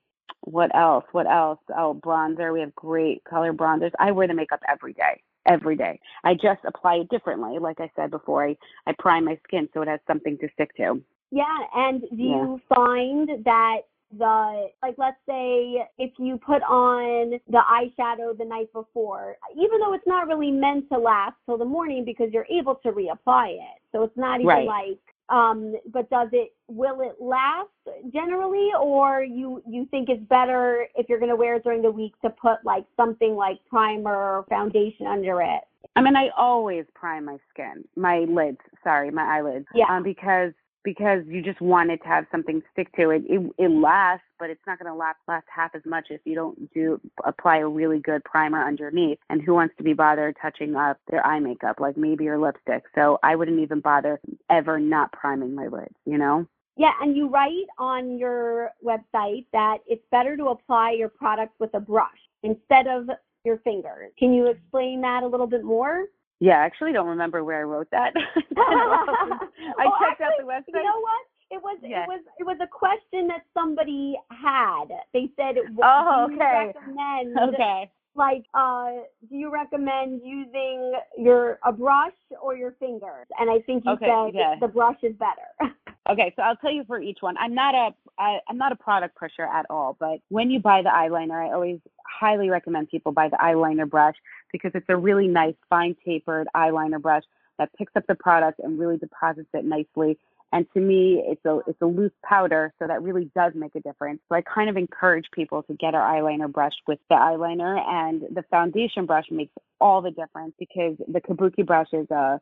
What 0.48 0.74
else? 0.74 1.04
What 1.12 1.28
else? 1.28 1.60
Oh, 1.78 2.00
bronzer. 2.02 2.54
We 2.54 2.62
have 2.62 2.74
great 2.74 3.22
color 3.26 3.52
bronzers. 3.52 3.92
I 4.00 4.12
wear 4.12 4.28
the 4.28 4.34
makeup 4.34 4.62
every 4.72 4.94
day. 4.94 5.22
Every 5.46 5.76
day. 5.76 6.00
I 6.24 6.36
just 6.36 6.62
apply 6.66 6.96
it 6.96 7.10
differently. 7.10 7.60
Like 7.60 7.82
I 7.82 7.92
said 7.98 8.12
before, 8.12 8.48
I, 8.48 8.56
I 8.86 8.94
prime 8.98 9.26
my 9.26 9.38
skin 9.46 9.68
so 9.74 9.82
it 9.82 9.90
has 9.90 10.00
something 10.08 10.38
to 10.38 10.48
stick 10.54 10.74
to. 10.78 11.02
Yeah, 11.32 11.44
and 11.76 12.02
do 12.02 12.08
Yeah. 12.18 12.42
you 12.44 12.62
find 12.74 13.44
that 13.44 13.80
the 14.18 14.70
like 14.82 14.96
let's 14.98 15.18
say 15.28 15.86
if 15.98 16.14
you 16.18 16.38
put 16.38 16.64
on 16.64 17.32
the 17.50 17.62
eyeshadow 17.70 18.38
the 18.38 18.46
night 18.46 18.72
before, 18.72 19.36
even 19.52 19.82
though 19.82 19.94
it's 19.94 20.08
not 20.08 20.28
really 20.28 20.52
meant 20.52 20.88
to 20.90 20.98
last 20.98 21.36
till 21.46 21.58
the 21.58 21.66
morning 21.66 22.06
because 22.06 22.32
you're 22.32 22.48
able 22.50 22.76
to 22.76 22.94
reapply 22.94 23.56
it. 23.56 23.82
So 23.92 24.04
it's 24.04 24.16
not 24.16 24.40
even 24.40 24.48
Right. 24.48 24.68
like 24.68 25.00
um 25.30 25.76
but 25.92 26.10
does 26.10 26.30
it 26.32 26.54
will 26.68 27.02
it 27.02 27.16
last 27.20 27.70
generally 28.14 28.70
or 28.82 29.24
you 29.24 29.62
you 29.68 29.86
think 29.92 30.10
it's 30.10 30.24
better 30.30 30.88
if 30.96 31.08
you're 31.10 31.20
going 31.20 31.30
to 31.30 31.36
wear 31.36 31.56
it 31.56 31.64
during 31.64 31.82
the 31.82 31.92
week 31.92 32.14
to 32.22 32.30
put 32.30 32.64
like 32.64 32.86
something 32.96 33.36
like 33.36 33.60
primer 33.70 34.16
or 34.16 34.46
foundation 34.50 35.06
under 35.08 35.42
it? 35.42 35.62
I 35.96 36.02
mean, 36.02 36.16
I 36.16 36.30
always 36.38 36.86
prime 36.94 37.26
my 37.26 37.38
skin, 37.52 37.84
my 37.96 38.20
lids. 38.20 38.60
Sorry, 38.84 39.10
my 39.10 39.38
eyelids. 39.38 39.66
Yeah. 39.74 39.86
Um, 39.90 40.04
because 40.04 40.54
because 40.88 41.20
you 41.28 41.42
just 41.42 41.60
want 41.60 41.92
it 41.92 41.98
to 41.98 42.08
have 42.08 42.26
something 42.32 42.64
stick 42.72 42.90
to 42.96 43.10
it. 43.10 43.22
It 43.28 43.42
it 43.58 43.70
lasts, 43.70 44.24
but 44.40 44.50
it's 44.50 44.62
not 44.66 44.80
going 44.80 44.90
to 44.90 44.98
last 44.98 45.18
last 45.28 45.46
half 45.54 45.76
as 45.76 45.82
much 45.86 46.06
if 46.10 46.22
you 46.24 46.34
don't 46.34 46.74
do 46.74 46.98
apply 47.26 47.58
a 47.58 47.68
really 47.68 48.00
good 48.00 48.24
primer 48.24 48.66
underneath. 48.66 49.20
And 49.30 49.42
who 49.42 49.54
wants 49.54 49.76
to 49.80 49.84
be 49.84 49.92
bothered 49.92 50.38
touching 50.42 50.78
up 50.78 50.98
their 51.12 51.28
eye 51.28 51.42
makeup, 51.42 51.82
like 51.82 51.98
maybe 51.98 52.24
your 52.24 52.40
lipstick? 52.40 52.84
So 52.96 53.20
I 53.22 53.36
wouldn't 53.36 53.60
even 53.60 53.82
bother 53.82 54.22
ever 54.50 54.80
not 54.80 55.12
priming 55.12 55.54
my 55.54 55.68
lids. 55.68 55.94
You 56.06 56.20
know. 56.20 56.48
Yeah, 56.78 56.94
and 57.02 57.18
you 57.18 57.28
write 57.28 57.68
on 57.78 58.18
your 58.18 58.72
website 58.82 59.46
that 59.52 59.80
it's 59.88 60.06
better 60.10 60.38
to 60.38 60.46
apply 60.46 60.92
your 60.92 61.10
product 61.10 61.60
with 61.60 61.74
a 61.74 61.82
brush 61.82 62.08
instead 62.44 62.88
of 62.88 63.10
your 63.44 63.58
fingers. 63.58 64.14
Can 64.18 64.34
you 64.34 64.46
explain 64.48 65.02
that 65.02 65.24
a 65.24 65.28
little 65.28 65.48
bit 65.48 65.66
more? 65.66 66.06
Yeah, 66.40 66.60
I 66.60 66.66
actually 66.66 66.94
don't 66.94 67.08
remember 67.08 67.44
where 67.44 67.60
I 67.60 67.64
wrote 67.64 67.88
that. 67.92 68.14
I 68.58 69.86
Well, 69.86 69.94
checked 70.00 70.22
out 70.22 70.32
actually, 70.34 70.46
the 70.46 70.52
website. 70.52 70.64
You 70.68 70.84
know 70.84 71.00
what? 71.02 71.26
It 71.50 71.62
was 71.64 71.80
Yeah. 71.82 72.04
it 72.04 72.08
was 72.08 72.20
it 72.40 72.44
was 72.44 72.58
a 72.62 72.68
question 72.68 73.28
that 73.28 73.42
somebody 73.54 74.16
had. 74.30 74.86
They 75.14 75.30
said, 75.36 75.56
Oh, 75.84 76.28
do 76.28 76.34
you 76.34 76.40
okay. 76.42 76.74
recommend 76.76 77.38
okay. 77.56 77.90
like 78.16 78.44
uh 78.54 78.90
do 79.30 79.36
you 79.36 79.50
recommend 79.52 80.22
using 80.24 80.94
your 81.18 81.60
a 81.66 81.72
brush 81.72 82.14
or 82.42 82.56
your 82.56 82.74
fingers? 82.80 83.28
And 83.40 83.50
I 83.50 83.60
think 83.66 83.86
you 83.86 83.94
Okay, 83.94 84.06
said 84.06 84.36
yeah. 84.36 84.56
the 84.60 84.68
brush 84.68 84.98
is 85.04 85.16
better. 85.16 85.74
Okay, 86.10 86.32
so 86.38 86.42
I'll 86.42 86.56
tell 86.56 86.72
you 86.72 86.86
for 86.86 87.02
each 87.02 87.18
one. 87.20 87.36
I'm 87.38 87.54
not 87.54 87.76
a 87.76 87.90
I, 88.20 88.40
I'm 88.48 88.58
not 88.58 88.72
a 88.72 88.76
product 88.76 89.18
pusher 89.18 89.44
at 89.44 89.66
all, 89.70 89.96
but 90.00 90.20
when 90.30 90.50
you 90.50 90.60
buy 90.60 90.82
the 90.82 90.90
eyeliner, 90.90 91.48
I 91.48 91.54
always 91.54 91.80
highly 92.06 92.50
recommend 92.50 92.90
people 92.90 93.12
buy 93.12 93.30
the 93.30 93.38
eyeliner 93.38 93.90
brush 93.90 94.16
because 94.52 94.72
it's 94.74 94.86
a 94.90 94.98
really 94.98 95.28
nice 95.28 95.56
fine 95.70 95.96
tapered 96.06 96.48
eyeliner 96.56 97.02
brush 97.02 97.24
that 97.58 97.74
picks 97.78 97.94
up 97.96 98.06
the 98.08 98.16
product 98.16 98.60
and 98.60 98.80
really 98.80 98.98
deposits 98.98 99.50
it 99.54 99.66
nicely. 99.66 100.18
And 100.54 100.66
to 100.74 100.80
me, 100.80 101.22
it's 101.26 101.44
a 101.46 101.60
it's 101.68 101.82
a 101.82 101.86
loose 101.86 102.14
powder, 102.24 102.74
so 102.80 102.88
that 102.88 103.04
really 103.04 103.30
does 103.36 103.52
make 103.54 103.76
a 103.76 103.82
difference. 103.82 104.22
So 104.30 104.36
I 104.36 104.42
kind 104.42 104.70
of 104.70 104.78
encourage 104.78 105.26
people 105.34 105.62
to 105.64 105.74
get 105.74 105.94
our 105.94 106.02
eyeliner 106.02 106.50
brushed 106.50 106.82
with 106.88 107.00
the 107.10 107.16
eyeliner, 107.16 107.78
and 107.86 108.22
the 108.34 108.44
foundation 108.50 109.06
brush 109.06 109.26
makes 109.30 109.52
all 109.82 110.02
the 110.02 110.12
difference 110.12 110.54
because 110.58 110.96
the 111.06 111.20
kabuki 111.20 111.66
brush 111.66 111.90
is 111.92 112.10
a 112.12 112.40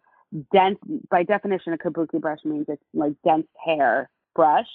dense 0.51 0.77
by 1.09 1.23
definition 1.23 1.73
a 1.73 1.77
kabuki 1.77 2.21
brush 2.21 2.39
means 2.45 2.65
it's 2.69 2.83
like 2.93 3.13
dense 3.23 3.47
hair 3.65 4.09
brush 4.35 4.67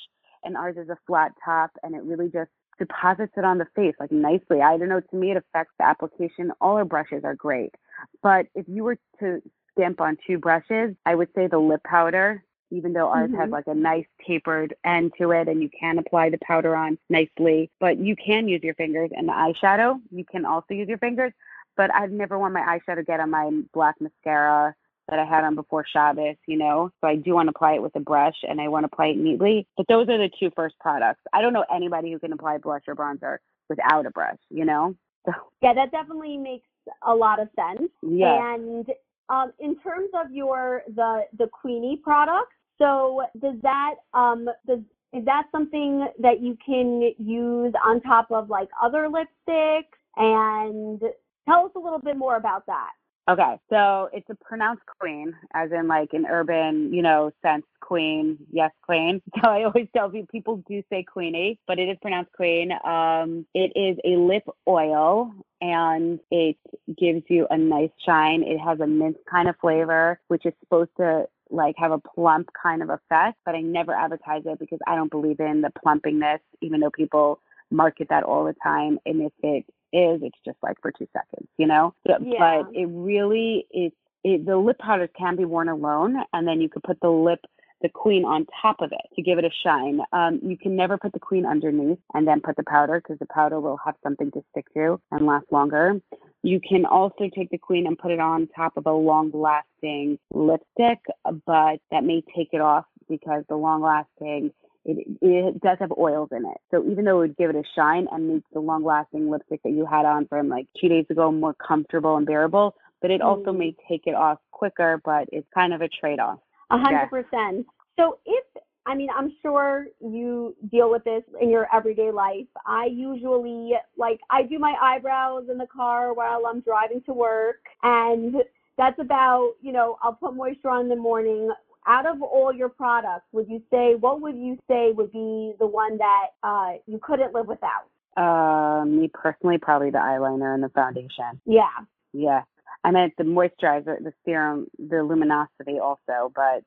and 0.45 0.57
ours 0.57 0.77
is 0.77 0.89
a 0.89 0.99
flat 1.07 1.33
top 1.45 1.71
and 1.83 1.95
it 1.95 2.03
really 2.03 2.29
just 2.29 2.51
deposits 2.79 3.33
it 3.37 3.45
on 3.45 3.59
the 3.59 3.67
face 3.77 3.95
like 4.01 4.11
nicely. 4.13 4.63
I 4.63 4.77
don't 4.79 4.89
know 4.89 5.01
to 5.01 5.17
me 5.17 5.33
it 5.33 5.37
affects 5.37 5.75
the 5.79 5.87
application. 5.87 6.53
All 6.61 6.77
our 6.77 6.85
brushes 6.85 7.25
are 7.25 7.35
great. 7.35 7.75
But 8.23 8.47
if 8.55 8.67
you 8.69 8.85
were 8.85 8.99
to 9.21 9.43
stamp 9.73 10.01
on 10.01 10.19
two 10.27 10.37
brushes 10.37 10.95
i 11.07 11.15
would 11.15 11.29
say 11.35 11.47
the 11.47 11.57
lip 11.59 11.81
powder 11.85 12.43
even 12.73 12.93
though 12.93 13.09
ours 13.09 13.31
has 13.37 13.49
Mhm. 13.49 13.53
like 13.53 13.67
a 13.67 13.75
nice 13.75 14.07
tapered 14.27 14.75
end 14.85 15.13
to 15.19 15.33
it 15.33 15.49
and 15.49 15.61
you 15.63 15.69
can 15.71 15.99
apply 15.99 16.31
the 16.31 16.39
powder 16.39 16.77
on 16.77 16.97
nicely. 17.09 17.69
But 17.81 17.99
you 17.99 18.15
can 18.17 18.47
use 18.49 18.63
your 18.63 18.75
fingers 18.75 19.11
and 19.13 19.29
the 19.29 19.33
eyeshadow. 19.33 20.01
You 20.11 20.25
can 20.25 20.45
also 20.45 20.75
use 20.75 20.89
your 20.89 20.99
fingers. 20.99 21.33
But 21.77 21.93
i've 21.95 22.11
never 22.13 22.39
want 22.39 22.53
my 22.55 22.61
eyeshadow 22.61 23.07
get 23.07 23.21
on 23.21 23.31
my 23.31 23.51
black 23.73 23.97
mascara 24.01 24.75
that 25.11 25.19
I 25.19 25.25
had 25.25 25.45
on 25.45 25.55
before 25.55 25.85
Shabbos, 25.93 26.37
you 26.47 26.57
know. 26.57 26.91
So 27.01 27.09
I 27.09 27.17
do 27.17 27.35
want 27.35 27.47
to 27.47 27.51
apply 27.51 27.75
it 27.75 27.83
with 27.83 27.95
a 27.97 28.01
brush 28.01 28.37
and 28.49 28.61
I 28.61 28.69
want 28.69 28.85
to 28.85 28.91
apply 28.93 29.09
it 29.09 29.19
neatly. 29.19 29.67
But 29.77 29.87
those 29.89 30.09
are 30.09 30.19
the 30.19 30.31
two 30.39 30.51
first 30.57 30.77
products. 30.81 31.21
I 31.33 31.43
don't 31.43 31.53
know 31.53 31.65
anybody 31.75 32.13
who 32.13 32.19
can 32.19 32.33
apply 32.33 32.59
blush 32.59 32.83
or 32.87 32.95
bronzer 32.95 33.39
without 33.69 34.07
a 34.07 34.11
brush, 34.11 34.39
you 34.49 34.65
know? 34.65 34.95
So 35.27 35.33
yeah, 35.61 35.75
that 35.75 35.91
definitely 35.91 36.39
makes 36.39 36.67
a 37.07 37.15
lot 37.15 37.41
of 37.41 37.49
sense. 37.55 37.91
yeah. 38.01 38.55
And 38.55 38.87
um, 39.29 39.53
in 39.59 39.79
terms 39.81 40.09
of 40.15 40.33
your 40.33 40.83
the 40.97 41.25
the 41.37 41.47
Queenie 41.49 42.01
products, 42.03 42.57
so 42.79 43.25
does 43.39 43.57
that 43.61 43.97
um 44.15 44.49
does 44.67 44.79
is 45.13 45.23
that 45.27 45.43
something 45.53 46.09
that 46.21 46.41
you 46.41 46.57
can 46.65 47.13
use 47.19 47.75
on 47.87 48.01
top 48.01 48.31
of 48.31 48.49
like 48.49 48.71
other 48.83 49.09
lipsticks? 49.11 49.93
And 50.17 51.03
tell 51.47 51.67
us 51.67 51.73
a 51.77 51.79
little 51.79 51.99
bit 51.99 52.17
more 52.17 52.37
about 52.37 52.65
that. 52.65 52.93
Okay. 53.31 53.61
So 53.71 54.09
it's 54.13 54.29
a 54.29 54.35
pronounced 54.35 54.83
queen, 54.99 55.37
as 55.55 55.71
in 55.71 55.87
like 55.87 56.09
an 56.15 56.27
urban, 56.29 56.93
you 56.93 57.01
know, 57.01 57.31
sense 57.43 57.65
queen. 57.81 58.39
Yes, 58.51 58.73
queen. 58.83 59.23
So 59.43 59.49
I 59.49 59.63
always 59.63 59.87
tell 59.95 60.11
people 60.11 60.29
people 60.33 60.65
do 60.69 60.83
say 60.91 61.05
queenie, 61.05 61.61
but 61.69 61.79
it 61.79 61.89
is 61.89 61.97
pronounced 62.03 62.33
queen. 62.33 62.73
Um, 62.85 63.47
it 63.55 63.73
is 63.77 63.99
a 64.05 64.19
lip 64.19 64.43
oil 64.67 65.33
and 65.61 66.19
it 66.33 66.57
gives 66.99 67.23
you 67.29 67.47
a 67.51 67.57
nice 67.57 67.91
shine. 68.05 68.43
It 68.43 68.59
has 68.59 68.81
a 68.81 68.87
mint 68.87 69.17
kind 69.31 69.49
of 69.49 69.55
flavor, 69.61 70.19
which 70.27 70.45
is 70.45 70.53
supposed 70.61 70.91
to 70.97 71.27
like 71.51 71.77
have 71.79 71.93
a 71.93 71.99
plump 71.99 72.49
kind 72.61 72.83
of 72.83 72.91
effect, 72.91 73.39
but 73.47 73.55
I 73.55 73.61
never 73.61 73.95
advertise 73.95 74.43
it 74.45 74.59
because 74.59 74.81
I 74.89 74.97
don't 74.97 75.11
believe 75.11 75.39
in 75.39 75.61
the 75.61 75.71
plumpingness, 75.85 76.41
even 76.63 76.81
though 76.81 76.91
people 76.91 77.41
market 77.71 78.09
that 78.11 78.25
all 78.25 78.45
the 78.45 78.57
time. 78.63 78.99
And 79.07 79.23
if 79.23 79.33
it 79.43 79.65
is, 79.93 80.21
it's 80.23 80.39
just 80.45 80.59
like 80.63 80.77
for 80.81 80.93
two 80.93 81.09
seconds, 81.13 81.49
you 81.59 81.67
know? 81.67 81.95
But, 82.05 82.23
Yeah. 82.23 82.63
but 82.63 82.75
it 82.75 82.87
really 82.87 83.67
is, 83.71 83.93
it, 84.25 84.45
the 84.45 84.57
lip 84.57 84.79
powders 84.79 85.11
can 85.19 85.37
be 85.37 85.45
worn 85.45 85.69
alone, 85.69 86.17
and 86.33 86.47
then 86.47 86.61
you 86.61 86.69
could 86.69 86.83
put 86.83 87.01
the 87.01 87.11
lip, 87.11 87.41
the 87.83 87.89
queen 87.89 88.25
on 88.25 88.47
top 88.61 88.77
of 88.81 88.93
it 88.93 89.15
to 89.17 89.23
give 89.23 89.39
it 89.39 89.45
a 89.45 89.51
shine. 89.65 90.01
Um, 90.13 90.39
you 90.43 90.59
can 90.59 90.77
never 90.77 90.99
put 90.99 91.13
the 91.13 91.19
queen 91.19 91.47
underneath 91.47 91.99
and 92.13 92.29
then 92.29 92.43
put 92.43 92.57
the 92.57 92.63
powder 92.65 93.01
because 93.01 93.19
the 93.19 93.27
powder 93.33 93.59
will 93.59 93.79
have 93.79 93.95
something 94.03 94.31
to 94.33 94.45
stick 94.51 94.67
to 94.75 95.01
and 95.11 95.27
last 95.27 95.47
longer. 95.51 95.99
You 96.43 96.61
can 96.61 96.85
also 96.85 97.31
take 97.35 97.51
the 97.51 97.59
queen 97.59 97.87
and 97.87 97.99
put 97.99 98.11
it 98.11 98.21
on 98.21 98.49
top 98.55 98.77
of 98.77 98.87
a 98.87 98.93
long 98.93 99.31
lasting 99.33 100.19
lipstick, 100.33 100.99
but 101.47 101.81
that 101.91 102.05
may 102.05 102.23
take 102.37 102.51
it 102.53 102.61
off 102.61 102.85
because 103.09 103.45
the 103.49 103.57
long 103.57 103.83
lasting 103.83 104.53
it, 104.85 105.07
it 105.21 105.61
does 105.61 105.79
have 105.81 105.93
oils 105.99 106.31
in 106.33 106.45
it. 106.45 106.57
So 106.71 106.85
even 106.91 107.05
though 107.05 107.17
it 107.23 107.29
would 107.29 107.37
give 107.37 107.51
it 107.51 107.57
a 107.57 107.63
shine 107.75 108.07
and 108.11 108.29
make 108.29 108.43
the 108.53 108.61
long 108.61 108.83
lasting 108.83 109.31
lipstick 109.31 109.63
that 109.63 109.71
you 109.71 109.87
had 109.87 110.07
on 110.07 110.27
from 110.27 110.49
like 110.49 110.67
two 110.81 110.89
days 110.89 111.07
ago 111.11 111.31
more 111.31 111.55
comfortable 111.55 112.17
and 112.17 112.27
bearable, 112.27 112.75
but 113.03 113.11
it 113.11 113.21
also 113.21 113.53
Mm. 113.53 113.59
may 113.59 113.77
take 113.89 114.07
it 114.07 114.15
off 114.15 114.39
quicker, 114.51 115.01
but 115.05 115.29
it's 115.33 115.49
kind 115.55 115.73
of 115.73 115.81
a 115.81 115.89
trade 115.89 116.21
off. 116.21 116.39
A 116.71 116.79
hundred 116.79 117.11
percent. 117.11 117.67
So 117.99 118.19
if 118.25 118.45
I 118.87 118.95
mean, 118.95 119.09
I'm 119.15 119.33
sure 119.43 119.87
you 120.01 120.57
deal 120.71 120.91
with 120.91 121.05
this 121.05 121.23
in 121.41 121.51
your 121.51 121.69
everyday 121.73 122.11
life. 122.11 122.47
I 122.67 122.87
usually 122.87 123.75
like 123.97 124.21
I 124.31 124.43
do 124.43 124.59
my 124.59 124.75
eyebrows 124.81 125.49
in 125.51 125.59
the 125.59 125.67
car 125.67 126.15
while 126.15 126.47
I'm 126.47 126.61
driving 126.61 127.03
to 127.03 127.13
work, 127.13 127.59
and 127.83 128.37
that's 128.79 128.99
about 128.99 129.53
you 129.61 129.73
know 129.73 129.99
I'll 130.03 130.15
put 130.15 130.35
moisture 130.35 130.71
on 130.71 130.83
in 130.83 130.89
the 130.89 130.97
morning. 130.97 131.51
Out 131.87 132.07
of 132.07 132.23
all 132.23 132.53
your 132.53 132.69
products, 132.69 133.27
would 133.33 133.49
you 133.49 133.63
say 133.71 133.95
what 133.95 134.21
would 134.21 134.37
you 134.37 134.59
say 134.69 134.93
would 134.93 135.13
be 135.13 135.55
the 135.59 135.67
one 135.67 135.99
that 135.99 136.27
uh, 136.43 136.73
you 136.87 136.99
couldn't 137.03 137.35
live 137.35 137.47
without? 137.47 137.89
Uh, 138.17 138.85
me 138.85 139.09
personally, 139.13 139.57
probably 139.59 139.91
the 139.91 139.99
eyeliner 139.99 140.53
and 140.53 140.63
the 140.63 140.69
foundation. 140.71 141.41
Yeah, 141.47 141.71
Yeah. 142.13 142.43
I 142.83 142.91
meant 142.91 143.13
the 143.19 143.25
moisturizer, 143.25 144.03
the 144.03 144.13
serum, 144.25 144.67
the 144.79 145.03
luminosity 145.03 145.79
also, 145.79 146.33
but 146.35 146.65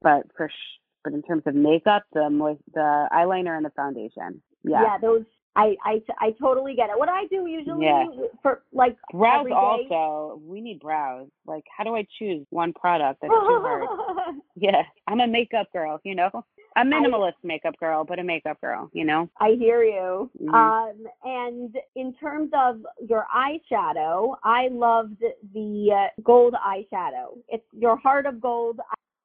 but 0.00 0.26
for 0.36 0.48
sh- 0.48 0.80
but 1.02 1.12
in 1.12 1.22
terms 1.22 1.42
of 1.46 1.54
makeup, 1.54 2.04
the 2.12 2.30
moist, 2.30 2.60
the 2.74 3.08
eyeliner 3.12 3.56
and 3.56 3.64
the 3.64 3.70
foundation. 3.70 4.42
Yeah. 4.64 4.82
Yeah, 4.82 4.98
those 4.98 5.24
I, 5.56 5.74
I, 5.84 6.02
I 6.20 6.30
totally 6.40 6.74
get 6.76 6.90
it. 6.90 6.98
What 6.98 7.08
I 7.08 7.26
do 7.28 7.46
usually 7.46 7.86
Yeah. 7.86 8.04
for 8.42 8.62
like 8.72 8.96
Brows 9.12 9.40
every 9.40 9.52
day- 9.52 9.56
also. 9.56 10.40
We 10.46 10.60
need 10.60 10.80
brows. 10.80 11.28
Like, 11.46 11.64
how 11.76 11.82
do 11.84 11.96
I 11.96 12.06
choose 12.18 12.46
one 12.50 12.72
product 12.74 13.20
that's 13.22 13.30
too 13.32 13.60
hard? 13.62 13.88
Yeah, 14.58 14.82
I'm 15.06 15.20
a 15.20 15.26
makeup 15.26 15.66
girl. 15.72 16.00
You 16.04 16.14
know, 16.14 16.30
a 16.76 16.80
minimalist 16.82 17.34
makeup 17.44 17.74
girl, 17.78 18.04
but 18.04 18.18
a 18.18 18.24
makeup 18.24 18.58
girl. 18.60 18.88
You 18.94 19.04
know. 19.04 19.28
I 19.40 19.50
hear 19.58 19.82
you. 19.82 20.30
Mhm. 20.42 20.54
Um, 20.54 21.06
and 21.24 21.76
in 21.94 22.14
terms 22.14 22.50
of 22.54 22.80
your 23.06 23.26
eyeshadow, 23.34 24.36
I 24.44 24.68
loved 24.68 25.22
the 25.52 25.90
uh, 25.92 26.20
gold 26.22 26.54
eyeshadow. 26.54 27.36
It's 27.48 27.64
your 27.72 27.96
heart 27.96 28.24
of 28.26 28.40
gold 28.40 28.78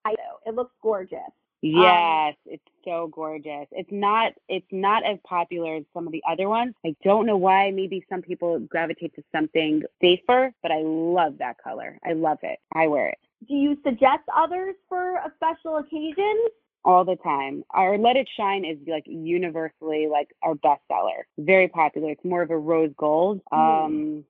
eyeshadow. 0.06 0.34
It 0.46 0.56
looks 0.56 0.74
gorgeous. 0.82 1.20
Yes, 1.62 2.36
it's 2.46 2.64
so 2.84 3.08
gorgeous. 3.14 3.68
It's 3.72 3.92
not 3.92 4.34
it's 4.50 4.66
not 4.72 5.04
as 5.06 5.18
popular 5.24 5.76
as 5.76 5.84
some 5.94 6.08
of 6.08 6.12
the 6.12 6.24
other 6.28 6.50
ones. 6.50 6.74
I 6.86 6.96
don't 7.04 7.26
know 7.26 7.38
why. 7.38 7.72
Maybe 7.72 8.04
some 8.10 8.22
people 8.22 8.60
gravitate 8.60 9.14
to 9.16 9.24
something 9.32 9.84
safer, 10.02 10.52
but 10.64 10.72
I 10.72 10.82
love 10.84 11.38
that 11.40 11.58
color. 11.64 12.00
I 12.06 12.14
love 12.14 12.40
it. 12.44 12.60
I 12.74 12.88
wear 12.88 13.10
it 13.10 13.20
Do 13.48 13.54
you 13.54 13.78
suggest 13.84 14.24
others 14.36 14.76
for 14.90 15.16
a 15.18 15.32
special 15.36 15.78
occasion? 15.78 16.46
all 16.84 17.06
the 17.06 17.16
time. 17.18 17.64
Our 17.70 17.96
Let 18.00 18.16
It 18.16 18.28
Shine 18.36 18.66
is 18.66 18.78
like 18.88 19.04
universally 19.06 20.08
like 20.12 20.30
our 20.42 20.56
bestseller. 20.56 21.26
Very 21.38 21.68
popular. 21.68 22.10
It's 22.10 22.26
more 22.26 22.42
of 22.42 22.50
a 22.50 22.58
rose 22.58 22.92
gold. 22.98 23.40
Um 23.52 24.26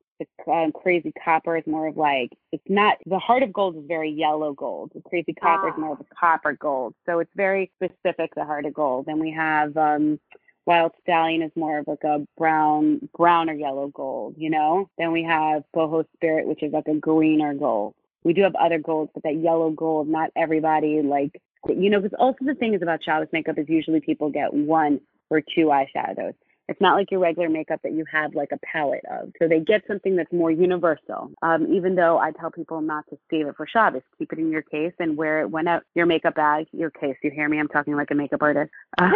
the 0.46 0.51
um, 0.51 0.72
crazy 0.72 1.12
copper 1.24 1.58
is 1.58 1.63
more 1.68 1.88
of 1.88 1.98
like 1.98 2.32
it's 2.51 2.63
not 2.70 2.98
the 3.06 3.20
heart 3.20 3.44
of 3.44 3.51
gold 3.54 3.75
is 3.78 3.84
very 3.88 4.12
yellow 4.12 4.54
gold. 4.54 4.92
The 4.94 5.01
crazy 5.01 5.34
copper 5.34 5.70
is 5.70 5.74
Ah. 5.78 5.82
more 5.82 5.94
of 5.94 6.00
a 6.01 6.16
copper 6.16 6.54
gold. 6.54 6.94
So 7.06 7.20
it's 7.20 7.32
very 7.36 7.72
specific. 7.75 8.34
The 8.36 8.46
heart 8.46 8.66
of 8.66 8.74
gold. 8.74 9.06
Then 9.06 9.20
we 9.20 9.32
have 9.32 9.75
um 9.78 10.20
Wild 10.66 10.92
Stallion 11.01 11.42
is 11.42 11.51
more 11.56 11.80
of 11.80 11.88
like 11.88 12.04
a 12.04 12.25
brown, 12.38 13.10
brown 13.18 13.50
or 13.50 13.54
yellow 13.54 13.88
gold, 13.88 14.36
you 14.38 14.50
know. 14.50 14.90
Then 14.98 15.12
we 15.12 15.24
have 15.24 15.63
Boho 15.75 16.06
Spirit, 16.16 16.48
which 16.48 16.62
is 16.62 16.72
like 16.72 16.88
a 16.88 16.94
greener 16.94 17.54
gold. 17.56 17.96
We 18.24 18.34
do 18.34 18.44
have 18.44 18.54
other 18.56 18.78
golds, 18.78 19.10
but 19.13 19.24
that 19.24 19.38
yellow 19.38 19.72
gold, 19.72 20.08
not 20.08 20.30
everybody 20.36 21.01
like, 21.01 21.42
you 21.68 21.90
know, 21.90 22.00
because 22.00 22.16
also 22.20 22.46
the 22.46 22.54
thing 22.54 22.75
is 22.75 22.84
about 22.84 23.01
childless 23.01 23.32
makeup 23.34 23.58
is 23.58 23.68
usually 23.68 24.01
people 24.01 24.30
get 24.30 24.54
one 24.54 25.01
or 25.32 25.42
two 25.42 25.68
eyeshadows. 25.68 26.36
It's 26.72 26.80
not 26.80 26.96
like 26.96 27.12
your 27.12 27.20
regular 27.20 27.50
makeup 27.50 27.82
that 27.84 27.92
you 27.92 28.06
have 28.10 28.34
like 28.34 28.54
a 28.54 28.60
palette 28.60 29.04
of. 29.12 29.34
So 29.40 29.48
they 29.48 29.60
get 29.60 29.84
something 29.88 30.16
that's 30.16 30.32
more 30.32 30.51
universal. 30.51 31.32
Um, 31.42 31.68
even 31.72 31.96
though 31.96 32.18
I 32.18 32.32
tell 32.32 32.50
people 32.50 32.80
not 32.80 33.06
to 33.10 33.18
save 33.30 33.48
it 33.48 33.56
for 33.58 33.68
Shabbos, 33.68 34.04
keep 34.18 34.32
it 34.32 34.40
in 34.40 34.50
your 34.50 34.62
case 34.62 34.94
and 35.00 35.18
wear 35.18 35.42
it 35.42 35.51
when 35.51 35.68
out 35.68 35.84
your 35.96 36.06
makeup 36.06 36.36
bag, 36.36 36.68
your 36.72 36.90
case. 36.90 37.18
You 37.24 37.32
hear 37.32 37.50
me? 37.50 37.60
I'm 37.60 37.68
talking 37.68 37.96
like 37.96 38.12
a 38.12 38.16
makeup 38.16 38.42
artist. 38.42 38.72
Uh, 38.98 39.10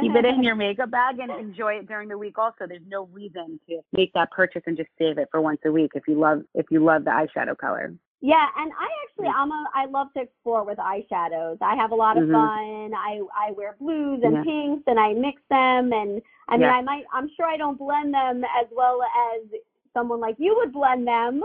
keep 0.00 0.14
it 0.14 0.24
in 0.24 0.44
your 0.44 0.54
makeup 0.54 0.92
bag 0.92 1.18
and 1.18 1.30
enjoy 1.32 1.74
it 1.74 1.88
during 1.88 2.08
the 2.08 2.18
week 2.18 2.38
also 2.38 2.66
there's 2.66 2.82
no 2.88 3.06
reason 3.12 3.58
to 3.68 3.80
make 3.92 4.12
that 4.14 4.30
purchase 4.30 4.62
and 4.66 4.76
just 4.76 4.88
save 4.98 5.18
it 5.18 5.28
for 5.30 5.40
once 5.40 5.60
a 5.64 5.72
week 5.72 5.90
if 5.94 6.02
you 6.06 6.18
love 6.18 6.42
if 6.54 6.66
you 6.70 6.84
love 6.84 7.04
the 7.04 7.10
eyeshadow 7.10 7.56
color 7.56 7.92
Yeah, 8.24 8.46
and 8.56 8.70
I 8.78 8.86
actually 9.04 9.26
I'm 9.34 9.50
a 9.50 9.64
I 9.74 9.86
love 9.86 10.12
to 10.14 10.22
explore 10.22 10.64
with 10.64 10.78
eyeshadows. 10.78 11.58
I 11.60 11.74
have 11.74 11.90
a 11.90 11.94
lot 11.96 12.16
of 12.16 12.24
Mhm. 12.24 12.32
fun. 12.32 12.94
I 12.94 13.20
I 13.36 13.50
wear 13.52 13.74
blues 13.80 14.22
and 14.22 14.34
Yeah. 14.34 14.44
pinks 14.44 14.84
and 14.86 14.98
I 14.98 15.12
mix 15.12 15.42
them 15.50 15.92
and 15.92 16.22
I 16.48 16.52
mean 16.56 16.62
Yeah. 16.68 16.76
I 16.76 16.82
might 16.82 17.04
I'm 17.12 17.28
sure 17.30 17.46
I 17.46 17.56
don't 17.56 17.76
blend 17.76 18.14
them 18.14 18.44
as 18.44 18.68
well 18.70 19.02
as 19.02 19.42
someone 19.92 20.20
like 20.20 20.36
you 20.38 20.54
would 20.56 20.72
blend 20.72 21.06
them, 21.06 21.42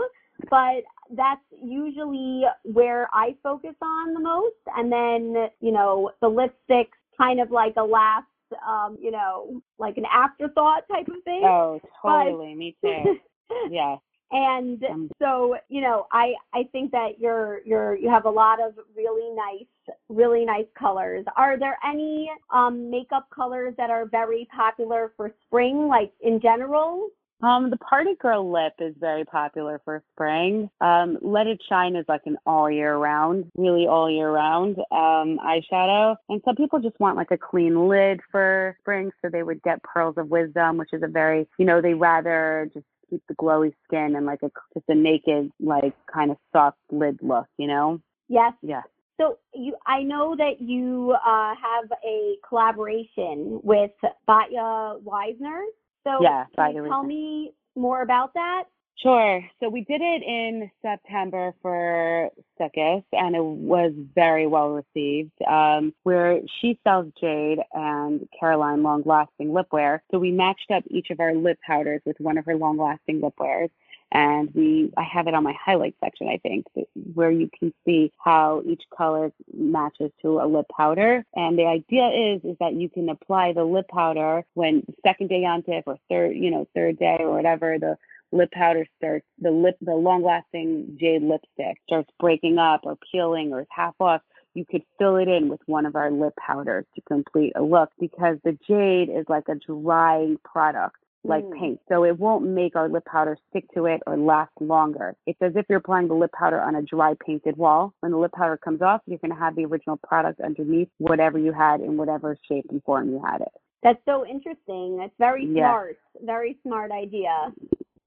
but 0.48 0.84
that's 1.10 1.44
usually 1.50 2.44
where 2.62 3.08
I 3.12 3.34
focus 3.42 3.74
on 3.82 4.14
the 4.14 4.20
most 4.20 4.56
and 4.76 4.90
then, 4.90 5.50
you 5.60 5.72
know, 5.72 6.12
the 6.20 6.30
lipsticks 6.30 6.96
kind 7.16 7.40
of 7.40 7.50
like 7.50 7.74
a 7.76 7.82
last 7.82 8.26
um, 8.66 8.96
you 9.00 9.10
know, 9.10 9.60
like 9.78 9.98
an 9.98 10.06
afterthought 10.06 10.86
type 10.88 11.08
of 11.08 11.22
thing. 11.24 11.42
oh 11.44 11.80
totally 12.00 12.54
me 12.54 12.76
too 12.80 13.18
yeah 13.68 13.96
and 14.30 14.84
Um, 14.84 15.10
so 15.20 15.56
you 15.68 15.80
know 15.80 16.06
i 16.12 16.34
i 16.54 16.64
think 16.72 16.90
that 16.92 17.18
you're 17.18 17.60
you're 17.64 17.96
you 17.96 18.08
have 18.10 18.24
a 18.24 18.30
lot 18.30 18.60
of 18.60 18.74
really 18.94 19.34
nice 19.34 19.66
really 20.08 20.44
nice 20.44 20.66
colors. 20.78 21.24
Are 21.36 21.58
there 21.58 21.78
any 21.86 22.30
um 22.52 22.90
makeup 22.90 23.28
colors 23.34 23.74
that 23.76 23.90
are 23.90 24.06
very 24.06 24.48
popular 24.54 25.12
for 25.16 25.32
spring 25.46 25.88
like 25.88 26.12
in 26.20 26.40
general? 26.40 27.08
Um 27.42 27.70
the 27.70 27.76
party 27.76 28.16
girl 28.20 28.50
lip 28.50 28.74
is 28.80 28.94
very 28.98 29.24
popular 29.24 29.80
for 29.84 30.02
spring. 30.12 30.68
Um 30.80 31.18
let 31.22 31.46
it 31.46 31.60
shine 31.68 31.96
is 31.96 32.04
like 32.08 32.22
an 32.26 32.36
all 32.46 32.70
year 32.70 32.96
round 32.96 33.46
really 33.56 33.86
all 33.86 34.10
year 34.10 34.30
round 34.30 34.78
um 34.90 35.38
eyeshadow. 35.44 36.16
And 36.28 36.40
some 36.44 36.56
people 36.56 36.80
just 36.80 36.98
want 37.00 37.16
like 37.16 37.30
a 37.30 37.38
clean 37.38 37.88
lid 37.88 38.20
for 38.30 38.76
spring 38.80 39.10
so 39.22 39.30
they 39.30 39.42
would 39.42 39.62
get 39.62 39.82
pearls 39.82 40.16
of 40.18 40.28
wisdom 40.28 40.76
which 40.76 40.92
is 40.92 41.02
a 41.02 41.08
very 41.08 41.46
you 41.58 41.64
know 41.64 41.80
they 41.80 41.94
rather 41.94 42.70
just 42.74 42.86
keep 43.10 43.22
the 43.28 43.34
glowy 43.34 43.72
skin 43.84 44.16
and 44.16 44.26
like 44.26 44.42
a 44.42 44.50
just 44.74 44.88
a 44.88 44.94
naked 44.94 45.50
like 45.60 45.94
kind 46.12 46.30
of 46.30 46.36
soft 46.52 46.78
lid 46.90 47.18
look 47.22 47.46
you 47.56 47.66
know? 47.66 48.00
Yes. 48.28 48.52
Yeah. 48.62 48.82
So 49.20 49.38
you 49.54 49.74
i 49.86 50.02
know 50.02 50.36
that 50.36 50.60
you 50.60 51.14
uh 51.26 51.54
have 51.54 51.90
a 52.04 52.36
collaboration 52.48 53.60
with 53.62 53.90
batya 54.28 55.02
weisner. 55.02 55.62
So 56.04 56.22
Yeah, 56.22 56.44
can 56.54 56.74
you 56.74 56.88
tell 56.88 57.02
me 57.02 57.52
more 57.74 58.02
about 58.02 58.34
that 58.34 58.64
Sure. 59.02 59.44
So 59.60 59.68
we 59.68 59.82
did 59.82 60.00
it 60.00 60.22
in 60.24 60.68
September 60.82 61.54
for 61.62 62.30
Sukkot, 62.60 63.04
and 63.12 63.36
it 63.36 63.44
was 63.44 63.92
very 64.14 64.48
well 64.48 64.70
received. 64.70 65.30
Um, 65.46 65.94
where 66.02 66.40
she 66.60 66.80
sells 66.82 67.12
Jade 67.20 67.60
and 67.72 68.28
Caroline 68.38 68.82
long-lasting 68.82 69.52
lip 69.54 69.68
wear, 69.70 70.02
so 70.10 70.18
we 70.18 70.32
matched 70.32 70.72
up 70.72 70.82
each 70.88 71.10
of 71.10 71.20
our 71.20 71.32
lip 71.32 71.60
powders 71.64 72.02
with 72.04 72.18
one 72.18 72.38
of 72.38 72.44
her 72.46 72.56
long-lasting 72.56 73.20
lip 73.20 73.34
wears, 73.38 73.70
and 74.10 74.52
we 74.52 74.92
I 74.96 75.04
have 75.04 75.28
it 75.28 75.34
on 75.34 75.44
my 75.44 75.54
highlight 75.64 75.94
section, 76.02 76.26
I 76.28 76.38
think, 76.38 76.66
where 77.14 77.30
you 77.30 77.48
can 77.56 77.72
see 77.84 78.10
how 78.18 78.62
each 78.66 78.82
color 78.96 79.30
matches 79.54 80.10
to 80.22 80.40
a 80.40 80.46
lip 80.46 80.66
powder. 80.76 81.24
And 81.36 81.56
the 81.56 81.66
idea 81.66 82.08
is 82.08 82.40
is 82.42 82.56
that 82.58 82.74
you 82.74 82.88
can 82.88 83.10
apply 83.10 83.52
the 83.52 83.64
lip 83.64 83.86
powder 83.88 84.44
when 84.54 84.82
second 85.06 85.28
day 85.28 85.42
yontif 85.42 85.84
or 85.86 85.98
third, 86.08 86.36
you 86.36 86.50
know, 86.50 86.66
third 86.74 86.98
day 86.98 87.18
or 87.20 87.30
whatever 87.30 87.78
the 87.78 87.96
lip 88.32 88.50
powder 88.52 88.86
starts 88.96 89.26
the 89.38 89.50
lip 89.50 89.76
the 89.80 89.94
long 89.94 90.22
lasting 90.22 90.96
jade 91.00 91.22
lipstick 91.22 91.80
starts 91.86 92.10
breaking 92.20 92.58
up 92.58 92.80
or 92.84 92.96
peeling 93.10 93.52
or 93.52 93.60
is 93.60 93.66
half 93.70 93.94
off 94.00 94.20
you 94.54 94.64
could 94.64 94.82
fill 94.98 95.16
it 95.16 95.28
in 95.28 95.48
with 95.48 95.60
one 95.66 95.86
of 95.86 95.94
our 95.94 96.10
lip 96.10 96.34
powders 96.44 96.84
to 96.94 97.00
complete 97.02 97.52
a 97.56 97.62
look 97.62 97.90
because 98.00 98.38
the 98.44 98.58
jade 98.66 99.08
is 99.08 99.24
like 99.28 99.44
a 99.48 99.54
drying 99.54 100.36
product 100.44 100.96
like 101.24 101.44
Mm. 101.44 101.58
paint. 101.58 101.80
So 101.88 102.04
it 102.04 102.18
won't 102.18 102.44
make 102.44 102.76
our 102.76 102.88
lip 102.88 103.04
powder 103.04 103.36
stick 103.50 103.64
to 103.74 103.86
it 103.86 104.00
or 104.06 104.16
last 104.16 104.52
longer. 104.60 105.16
It's 105.26 105.40
as 105.42 105.56
if 105.56 105.66
you're 105.68 105.78
applying 105.78 106.08
the 106.08 106.14
lip 106.14 106.30
powder 106.32 106.60
on 106.60 106.76
a 106.76 106.82
dry 106.82 107.14
painted 107.24 107.56
wall. 107.56 107.92
When 108.00 108.12
the 108.12 108.18
lip 108.18 108.32
powder 108.32 108.56
comes 108.56 108.82
off 108.82 109.02
you're 109.06 109.18
going 109.18 109.32
to 109.32 109.38
have 109.38 109.56
the 109.56 109.64
original 109.64 109.96
product 109.96 110.40
underneath 110.40 110.88
whatever 110.98 111.38
you 111.38 111.52
had 111.52 111.80
in 111.80 111.96
whatever 111.96 112.36
shape 112.48 112.66
and 112.70 112.82
form 112.84 113.10
you 113.10 113.22
had 113.24 113.40
it. 113.40 113.52
That's 113.82 114.00
so 114.04 114.26
interesting. 114.26 114.96
That's 114.96 115.14
very 115.18 115.46
smart. 115.52 115.98
Very 116.22 116.58
smart 116.64 116.90
idea 116.90 117.52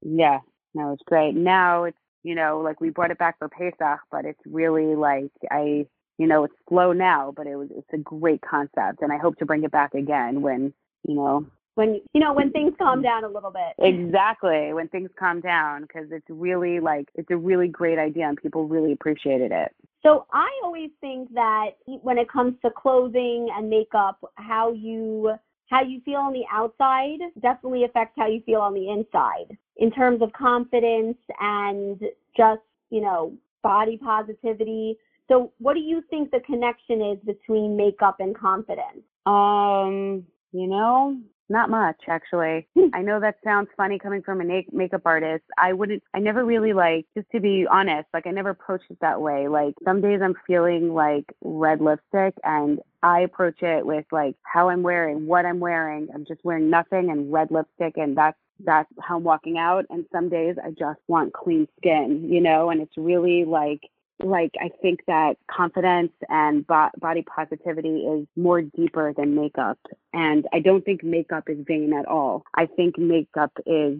Yeah, 0.02 0.40
no, 0.74 0.92
it's 0.92 1.02
great. 1.06 1.34
Now 1.34 1.84
it's 1.84 1.98
you 2.22 2.34
know 2.34 2.60
like 2.60 2.80
we 2.80 2.90
brought 2.90 3.10
it 3.10 3.18
back 3.18 3.38
for 3.38 3.48
Pesach, 3.48 4.00
but 4.10 4.24
it's 4.24 4.40
really 4.46 4.94
like 4.94 5.30
I 5.50 5.86
you 6.18 6.26
know 6.26 6.44
it's 6.44 6.54
slow 6.68 6.92
now, 6.92 7.32
but 7.36 7.46
it 7.46 7.56
was 7.56 7.68
it's 7.70 7.88
a 7.92 7.98
great 7.98 8.40
concept, 8.42 9.00
and 9.00 9.12
I 9.12 9.18
hope 9.18 9.36
to 9.38 9.46
bring 9.46 9.64
it 9.64 9.70
back 9.70 9.94
again 9.94 10.42
when 10.42 10.72
you 11.06 11.14
know 11.14 11.46
when 11.74 12.00
you 12.12 12.20
know 12.20 12.32
when 12.32 12.50
things 12.50 12.74
calm 12.78 12.98
mm-hmm. 12.98 13.02
down 13.02 13.24
a 13.24 13.28
little 13.28 13.52
bit. 13.52 13.74
exactly 13.78 14.72
when 14.72 14.88
things 14.88 15.10
calm 15.18 15.40
down 15.40 15.82
because 15.82 16.08
it's 16.10 16.26
really 16.28 16.80
like 16.80 17.08
it's 17.14 17.30
a 17.30 17.36
really 17.36 17.68
great 17.68 17.98
idea 17.98 18.28
and 18.28 18.36
people 18.36 18.66
really 18.68 18.92
appreciated 18.92 19.52
it. 19.52 19.72
So 20.02 20.26
I 20.32 20.48
always 20.64 20.90
think 21.00 21.32
that 21.34 21.70
when 21.86 22.18
it 22.18 22.28
comes 22.28 22.54
to 22.64 22.70
clothing 22.70 23.48
and 23.56 23.70
makeup, 23.70 24.18
how 24.34 24.72
you 24.72 25.34
how 25.70 25.82
you 25.82 26.00
feel 26.04 26.16
on 26.16 26.32
the 26.32 26.44
outside 26.52 27.18
definitely 27.40 27.84
affects 27.84 28.14
how 28.18 28.26
you 28.26 28.42
feel 28.44 28.60
on 28.60 28.74
the 28.74 28.90
inside 28.90 29.56
in 29.76 29.90
terms 29.90 30.22
of 30.22 30.32
confidence 30.32 31.18
and 31.40 32.00
just, 32.36 32.60
you 32.90 33.00
know, 33.00 33.32
body 33.62 33.96
positivity. 33.96 34.96
So 35.28 35.52
what 35.58 35.74
do 35.74 35.80
you 35.80 36.02
think 36.10 36.30
the 36.30 36.40
connection 36.40 37.00
is 37.00 37.18
between 37.24 37.76
makeup 37.76 38.16
and 38.20 38.36
confidence? 38.36 39.04
Um, 39.24 40.24
you 40.52 40.66
know, 40.66 41.16
not 41.48 41.70
much 41.70 42.00
actually. 42.08 42.66
I 42.94 43.02
know 43.02 43.20
that 43.20 43.36
sounds 43.44 43.68
funny 43.76 43.98
coming 43.98 44.22
from 44.22 44.40
a 44.40 44.64
makeup 44.72 45.02
artist. 45.04 45.44
I 45.58 45.72
wouldn't, 45.72 46.02
I 46.14 46.18
never 46.18 46.44
really 46.44 46.72
like, 46.72 47.06
just 47.16 47.30
to 47.32 47.40
be 47.40 47.66
honest, 47.70 48.08
like 48.12 48.26
I 48.26 48.30
never 48.30 48.50
approached 48.50 48.90
it 48.90 48.98
that 49.00 49.20
way. 49.20 49.48
Like 49.48 49.74
some 49.84 50.00
days 50.00 50.20
I'm 50.22 50.34
feeling 50.46 50.94
like 50.94 51.24
red 51.42 51.80
lipstick 51.80 52.34
and 52.42 52.80
I 53.02 53.20
approach 53.20 53.62
it 53.62 53.86
with 53.86 54.06
like 54.10 54.34
how 54.42 54.70
I'm 54.70 54.82
wearing, 54.82 55.26
what 55.26 55.46
I'm 55.46 55.60
wearing. 55.60 56.08
I'm 56.14 56.24
just 56.26 56.44
wearing 56.44 56.70
nothing 56.70 57.10
and 57.10 57.32
red 57.32 57.50
lipstick 57.50 57.96
and 57.96 58.16
that's 58.16 58.38
that's 58.64 58.90
how 59.00 59.16
I'm 59.16 59.24
walking 59.24 59.58
out. 59.58 59.86
And 59.90 60.04
some 60.12 60.28
days 60.28 60.56
I 60.62 60.70
just 60.70 61.00
want 61.08 61.32
clean 61.32 61.68
skin, 61.78 62.28
you 62.30 62.40
know, 62.40 62.70
and 62.70 62.80
it's 62.80 62.96
really 62.96 63.44
like 63.44 63.80
like 64.24 64.54
I 64.60 64.70
think 64.80 65.00
that 65.06 65.36
confidence 65.50 66.12
and 66.28 66.66
bo- 66.66 66.90
body 66.98 67.22
positivity 67.22 68.00
is 68.00 68.26
more 68.36 68.62
deeper 68.62 69.12
than 69.12 69.34
makeup. 69.34 69.78
And 70.12 70.46
I 70.52 70.60
don't 70.60 70.84
think 70.84 71.02
makeup 71.02 71.44
is 71.48 71.58
vain 71.66 71.92
at 71.92 72.06
all. 72.06 72.44
I 72.54 72.66
think 72.66 72.98
makeup 72.98 73.52
is 73.66 73.98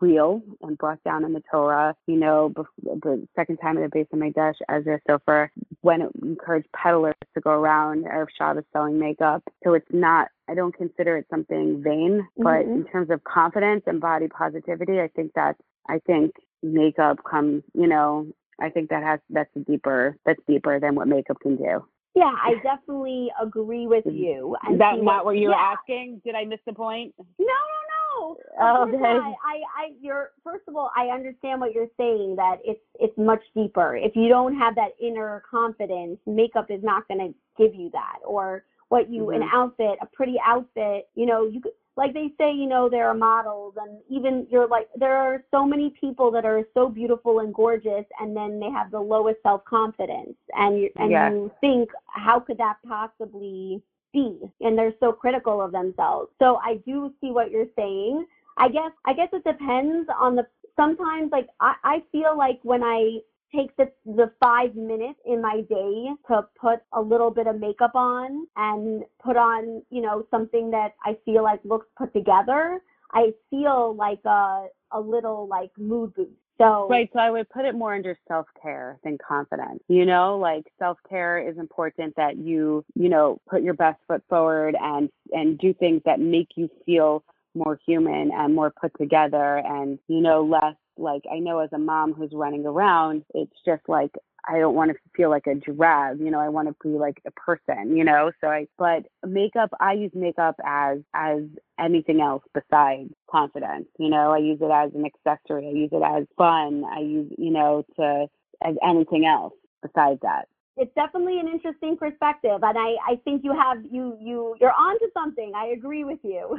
real 0.00 0.42
and 0.62 0.78
brought 0.78 1.02
down 1.04 1.24
in 1.24 1.32
the 1.32 1.42
Torah. 1.50 1.96
You 2.06 2.16
know, 2.16 2.52
the 2.82 3.26
second 3.34 3.56
time 3.58 3.76
in 3.76 3.82
the 3.82 3.88
base 3.88 4.06
of 4.12 4.18
my 4.18 4.30
dash, 4.30 4.56
Ezra 4.68 5.00
Sofer, 5.08 5.48
when 5.80 6.02
it 6.02 6.10
encouraged 6.22 6.68
peddlers 6.72 7.14
to 7.34 7.40
go 7.40 7.50
around 7.50 8.04
Erev 8.04 8.28
Shabbos 8.36 8.64
selling 8.72 8.98
makeup. 8.98 9.42
So 9.64 9.74
it's 9.74 9.90
not 9.90 10.28
I 10.48 10.54
don't 10.54 10.76
consider 10.76 11.16
it 11.16 11.26
something 11.30 11.82
vain, 11.82 12.26
but 12.36 12.64
mm-hmm. 12.64 12.72
in 12.72 12.84
terms 12.86 13.10
of 13.10 13.22
confidence 13.24 13.82
and 13.86 14.00
body 14.00 14.28
positivity, 14.28 15.00
I 15.00 15.08
think 15.14 15.32
that's 15.34 15.60
I 15.88 16.00
think 16.06 16.32
makeup 16.62 17.18
comes, 17.28 17.62
you 17.74 17.86
know, 17.86 18.26
I 18.60 18.70
think 18.70 18.90
that 18.90 19.02
has 19.02 19.20
that's 19.30 19.50
deeper 19.66 20.16
that's 20.24 20.40
deeper 20.46 20.78
than 20.80 20.94
what 20.94 21.08
makeup 21.08 21.38
can 21.40 21.56
do. 21.56 21.84
Yeah, 22.14 22.32
I 22.40 22.54
definitely 22.62 23.30
agree 23.42 23.88
with 23.88 24.04
you. 24.06 24.56
Is 24.72 24.78
that 24.78 25.02
not 25.02 25.24
what 25.24 25.36
you 25.36 25.48
were 25.48 25.54
yeah. 25.54 25.74
asking? 25.76 26.22
Did 26.24 26.36
I 26.36 26.44
miss 26.44 26.60
the 26.64 26.72
point? 26.72 27.12
No, 27.18 27.24
no, 27.38 27.48
no. 27.48 28.36
Oh, 28.60 28.88
okay. 28.88 28.96
I, 29.02 29.18
I, 29.18 29.56
I, 29.76 29.92
you're 30.00 30.30
first 30.44 30.62
of 30.68 30.76
all, 30.76 30.92
I 30.96 31.06
understand 31.06 31.60
what 31.60 31.72
you're 31.72 31.88
saying 31.96 32.36
that 32.36 32.58
it's 32.64 32.80
it's 33.00 33.16
much 33.18 33.42
deeper. 33.56 33.96
If 33.96 34.14
you 34.14 34.28
don't 34.28 34.56
have 34.56 34.76
that 34.76 34.90
inner 35.02 35.42
confidence, 35.50 36.18
makeup 36.24 36.66
is 36.70 36.80
not 36.84 37.08
going 37.08 37.18
to 37.18 37.62
give 37.62 37.74
you 37.74 37.90
that. 37.92 38.18
Or 38.24 38.64
what 38.94 39.10
you 39.10 39.22
mm-hmm. 39.22 39.42
an 39.42 39.48
outfit, 39.52 39.98
a 40.00 40.06
pretty 40.06 40.36
outfit, 40.46 41.08
you 41.16 41.26
know, 41.26 41.48
you 41.48 41.60
could 41.60 41.72
like 41.96 42.14
they 42.14 42.32
say, 42.38 42.52
you 42.52 42.68
know, 42.68 42.88
there 42.88 43.08
are 43.08 43.14
models 43.14 43.74
and 43.76 44.00
even 44.08 44.46
you're 44.50 44.68
like 44.68 44.88
there 44.94 45.16
are 45.16 45.42
so 45.50 45.66
many 45.66 45.90
people 46.00 46.30
that 46.30 46.44
are 46.44 46.62
so 46.74 46.88
beautiful 46.88 47.40
and 47.40 47.52
gorgeous 47.52 48.04
and 48.20 48.36
then 48.36 48.60
they 48.60 48.70
have 48.70 48.92
the 48.92 49.00
lowest 49.00 49.42
self-confidence 49.42 50.36
and 50.56 50.78
you 50.78 50.90
and 50.94 51.10
yes. 51.10 51.32
you 51.32 51.50
think 51.60 51.90
how 52.06 52.38
could 52.38 52.58
that 52.58 52.76
possibly 52.86 53.82
be? 54.12 54.38
And 54.60 54.78
they're 54.78 54.94
so 55.00 55.10
critical 55.12 55.60
of 55.60 55.72
themselves. 55.72 56.30
So 56.40 56.60
I 56.62 56.76
do 56.86 57.12
see 57.20 57.32
what 57.32 57.50
you're 57.50 57.72
saying. 57.74 58.24
I 58.58 58.68
guess 58.68 58.92
I 59.04 59.12
guess 59.12 59.30
it 59.32 59.42
depends 59.42 60.08
on 60.16 60.36
the 60.36 60.46
sometimes 60.76 61.32
like 61.32 61.48
I, 61.58 61.74
I 61.82 62.02
feel 62.12 62.38
like 62.38 62.60
when 62.62 62.84
I 62.84 63.18
take 63.54 63.76
the, 63.76 63.90
the 64.04 64.30
five 64.42 64.74
minutes 64.74 65.18
in 65.24 65.40
my 65.40 65.62
day 65.68 66.08
to 66.28 66.46
put 66.60 66.80
a 66.92 67.00
little 67.00 67.30
bit 67.30 67.46
of 67.46 67.58
makeup 67.58 67.94
on 67.94 68.46
and 68.56 69.04
put 69.22 69.36
on, 69.36 69.82
you 69.90 70.02
know, 70.02 70.26
something 70.30 70.70
that 70.70 70.94
I 71.04 71.16
feel 71.24 71.42
like 71.42 71.60
looks 71.64 71.86
put 71.96 72.12
together, 72.12 72.80
I 73.12 73.32
feel 73.50 73.94
like 73.96 74.20
a, 74.24 74.66
a 74.92 75.00
little 75.00 75.46
like 75.48 75.70
mood 75.78 76.14
boost. 76.14 76.30
So 76.58 76.86
right, 76.88 77.10
so 77.12 77.18
I 77.18 77.30
would 77.30 77.48
put 77.50 77.64
it 77.64 77.74
more 77.74 77.94
under 77.94 78.16
self 78.28 78.46
care 78.62 79.00
than 79.02 79.18
confidence. 79.26 79.80
You 79.88 80.06
know, 80.06 80.38
like 80.38 80.64
self 80.78 80.98
care 81.08 81.48
is 81.48 81.58
important 81.58 82.14
that 82.16 82.36
you, 82.36 82.84
you 82.94 83.08
know, 83.08 83.40
put 83.50 83.62
your 83.62 83.74
best 83.74 83.98
foot 84.06 84.22
forward 84.28 84.76
and 84.80 85.10
and 85.32 85.58
do 85.58 85.74
things 85.74 86.00
that 86.04 86.20
make 86.20 86.50
you 86.54 86.70
feel 86.86 87.24
more 87.56 87.78
human 87.86 88.30
and 88.32 88.54
more 88.54 88.72
put 88.80 88.92
together 88.98 89.62
and 89.64 89.98
you 90.08 90.20
know 90.20 90.44
less 90.44 90.74
like 90.96 91.22
I 91.32 91.38
know 91.38 91.60
as 91.60 91.70
a 91.72 91.78
mom 91.78 92.12
who's 92.12 92.32
running 92.32 92.66
around, 92.66 93.24
it's 93.34 93.56
just 93.64 93.82
like 93.88 94.12
I 94.46 94.58
don't 94.58 94.74
want 94.74 94.90
to 94.90 94.98
feel 95.16 95.30
like 95.30 95.46
a 95.46 95.54
drag, 95.54 96.20
you 96.20 96.30
know, 96.30 96.38
I 96.40 96.50
want 96.50 96.68
to 96.68 96.74
be 96.82 96.98
like 96.98 97.22
a 97.26 97.30
person, 97.30 97.96
you 97.96 98.04
know. 98.04 98.30
So 98.40 98.48
I 98.48 98.66
but 98.78 99.04
makeup 99.26 99.70
I 99.80 99.94
use 99.94 100.12
makeup 100.14 100.56
as 100.64 100.98
as 101.14 101.42
anything 101.78 102.20
else 102.20 102.42
besides 102.52 103.10
confidence. 103.30 103.86
You 103.98 104.10
know, 104.10 104.32
I 104.32 104.38
use 104.38 104.58
it 104.60 104.70
as 104.70 104.92
an 104.94 105.04
accessory, 105.06 105.68
I 105.68 105.70
use 105.70 105.90
it 105.92 106.02
as 106.02 106.26
fun, 106.36 106.84
I 106.84 107.00
use, 107.00 107.32
you 107.38 107.50
know, 107.50 107.84
to 107.96 108.26
as 108.62 108.76
anything 108.82 109.26
else 109.26 109.54
besides 109.82 110.20
that 110.22 110.48
it's 110.76 110.94
definitely 110.94 111.38
an 111.38 111.48
interesting 111.48 111.96
perspective 111.96 112.58
and 112.62 112.78
I, 112.78 112.96
I 113.12 113.16
think 113.24 113.44
you 113.44 113.52
have 113.52 113.84
you 113.90 114.16
you 114.20 114.56
you're 114.60 114.72
on 114.72 114.98
to 114.98 115.08
something 115.14 115.52
i 115.54 115.68
agree 115.68 116.04
with 116.04 116.18
you 116.22 116.58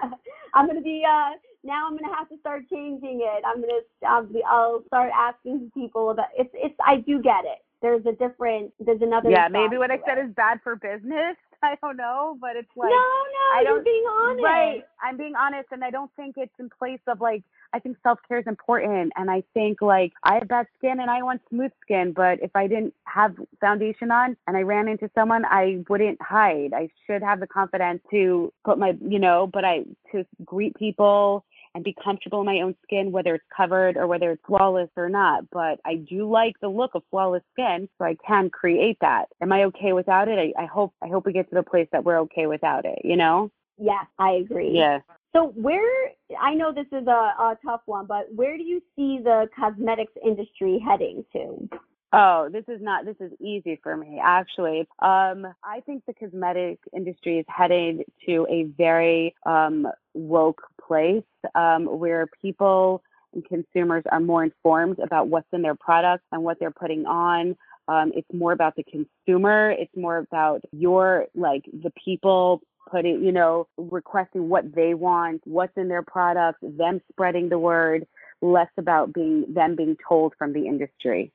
i'm 0.54 0.66
going 0.66 0.76
to 0.76 0.82
be 0.82 1.02
uh 1.08 1.30
now 1.64 1.88
I'm 1.88 1.96
gonna 1.96 2.14
have 2.14 2.28
to 2.28 2.38
start 2.38 2.68
changing 2.70 3.20
it. 3.22 3.42
I'm 3.44 3.60
gonna 3.60 3.80
I'll, 4.06 4.24
be, 4.24 4.42
I'll 4.46 4.82
start 4.86 5.10
asking 5.16 5.72
people 5.74 6.10
about 6.10 6.26
it's 6.36 6.50
it's 6.52 6.74
I 6.86 6.96
do 6.96 7.20
get 7.20 7.44
it. 7.44 7.64
There's 7.82 8.04
a 8.06 8.12
different 8.12 8.72
there's 8.78 9.02
another. 9.02 9.30
Yeah, 9.30 9.48
maybe 9.50 9.78
what 9.78 9.90
I 9.90 9.98
said 10.06 10.18
is 10.18 10.32
bad 10.34 10.60
for 10.62 10.76
business. 10.76 11.36
I 11.62 11.76
don't 11.80 11.96
know, 11.96 12.36
but 12.40 12.56
it's 12.56 12.68
like 12.76 12.90
no, 12.90 12.96
no, 12.96 13.58
I 13.58 13.64
don't, 13.64 13.76
you're 13.76 13.84
being 13.84 14.04
honest. 14.20 14.44
Right, 14.44 14.84
I'm 15.02 15.16
being 15.16 15.34
honest, 15.34 15.68
and 15.72 15.82
I 15.82 15.90
don't 15.90 16.10
think 16.14 16.34
it's 16.36 16.52
in 16.58 16.68
place 16.68 17.00
of 17.06 17.22
like 17.22 17.42
I 17.74 17.80
think 17.80 17.96
self 18.04 18.20
care 18.28 18.38
is 18.38 18.46
important, 18.46 19.12
and 19.16 19.28
I 19.28 19.42
think 19.52 19.82
like 19.82 20.12
I 20.22 20.34
have 20.34 20.46
bad 20.46 20.68
skin 20.78 21.00
and 21.00 21.10
I 21.10 21.24
want 21.24 21.42
smooth 21.50 21.72
skin, 21.82 22.12
but 22.12 22.40
if 22.40 22.54
I 22.54 22.68
didn't 22.68 22.94
have 23.04 23.34
foundation 23.60 24.12
on 24.12 24.36
and 24.46 24.56
I 24.56 24.62
ran 24.62 24.86
into 24.86 25.10
someone, 25.12 25.44
I 25.44 25.82
wouldn't 25.88 26.22
hide. 26.22 26.72
I 26.72 26.88
should 27.04 27.20
have 27.20 27.40
the 27.40 27.48
confidence 27.48 28.00
to 28.12 28.52
put 28.64 28.78
my, 28.78 28.96
you 29.00 29.18
know, 29.18 29.50
but 29.52 29.64
I 29.64 29.82
to 30.12 30.24
greet 30.44 30.76
people 30.76 31.44
and 31.74 31.82
be 31.82 31.96
comfortable 32.04 32.38
in 32.40 32.46
my 32.46 32.60
own 32.60 32.76
skin, 32.84 33.10
whether 33.10 33.34
it's 33.34 33.44
covered 33.54 33.96
or 33.96 34.06
whether 34.06 34.30
it's 34.30 34.42
flawless 34.46 34.90
or 34.96 35.08
not. 35.08 35.50
But 35.50 35.80
I 35.84 35.96
do 35.96 36.30
like 36.30 36.54
the 36.60 36.68
look 36.68 36.94
of 36.94 37.02
flawless 37.10 37.42
skin, 37.54 37.88
so 37.98 38.04
I 38.04 38.16
can 38.24 38.50
create 38.50 38.98
that. 39.00 39.24
Am 39.40 39.52
I 39.52 39.64
okay 39.64 39.92
without 39.92 40.28
it? 40.28 40.38
I, 40.38 40.62
I 40.62 40.66
hope 40.66 40.94
I 41.02 41.08
hope 41.08 41.26
we 41.26 41.32
get 41.32 41.48
to 41.48 41.56
the 41.56 41.64
place 41.64 41.88
that 41.90 42.04
we're 42.04 42.20
okay 42.20 42.46
without 42.46 42.84
it. 42.84 43.00
You 43.02 43.16
know? 43.16 43.50
Yeah, 43.78 44.02
I 44.18 44.32
agree. 44.32 44.72
Yeah. 44.72 45.00
So 45.34 45.48
where 45.56 46.10
I 46.40 46.54
know 46.54 46.72
this 46.72 46.86
is 46.92 47.06
a, 47.08 47.10
a 47.10 47.58
tough 47.64 47.80
one, 47.86 48.06
but 48.06 48.32
where 48.34 48.56
do 48.56 48.62
you 48.62 48.80
see 48.94 49.18
the 49.22 49.48
cosmetics 49.58 50.12
industry 50.24 50.78
heading 50.84 51.24
to? 51.32 51.68
Oh, 52.12 52.48
this 52.52 52.62
is 52.68 52.80
not 52.80 53.04
this 53.04 53.16
is 53.18 53.32
easy 53.40 53.80
for 53.82 53.96
me 53.96 54.20
actually. 54.22 54.86
Um, 55.00 55.46
I 55.64 55.80
think 55.84 56.04
the 56.06 56.14
cosmetic 56.14 56.78
industry 56.94 57.40
is 57.40 57.46
headed 57.48 58.04
to 58.26 58.46
a 58.48 58.64
very 58.78 59.34
um, 59.44 59.88
woke 60.14 60.62
place 60.86 61.24
um, 61.56 61.86
where 61.86 62.28
people 62.40 63.02
and 63.34 63.44
consumers 63.44 64.04
are 64.12 64.20
more 64.20 64.44
informed 64.44 65.00
about 65.00 65.26
what's 65.26 65.48
in 65.52 65.62
their 65.62 65.74
products 65.74 66.22
and 66.30 66.44
what 66.44 66.60
they're 66.60 66.70
putting 66.70 67.04
on. 67.04 67.56
Um, 67.88 68.12
it's 68.14 68.32
more 68.32 68.52
about 68.52 68.76
the 68.76 68.84
consumer. 68.84 69.72
It's 69.72 69.94
more 69.96 70.18
about 70.18 70.62
your 70.70 71.26
like 71.34 71.64
the 71.82 71.90
people 72.02 72.62
putting, 72.94 73.24
you 73.24 73.32
know, 73.32 73.66
requesting 73.76 74.48
what 74.48 74.72
they 74.72 74.94
want, 74.94 75.42
what's 75.44 75.76
in 75.76 75.88
their 75.88 76.02
products, 76.02 76.58
them 76.62 77.00
spreading 77.10 77.48
the 77.48 77.58
word, 77.58 78.06
less 78.40 78.68
about 78.78 79.12
being 79.12 79.52
them 79.52 79.74
being 79.74 79.96
told 80.08 80.32
from 80.38 80.52
the 80.52 80.66
industry. 80.66 81.32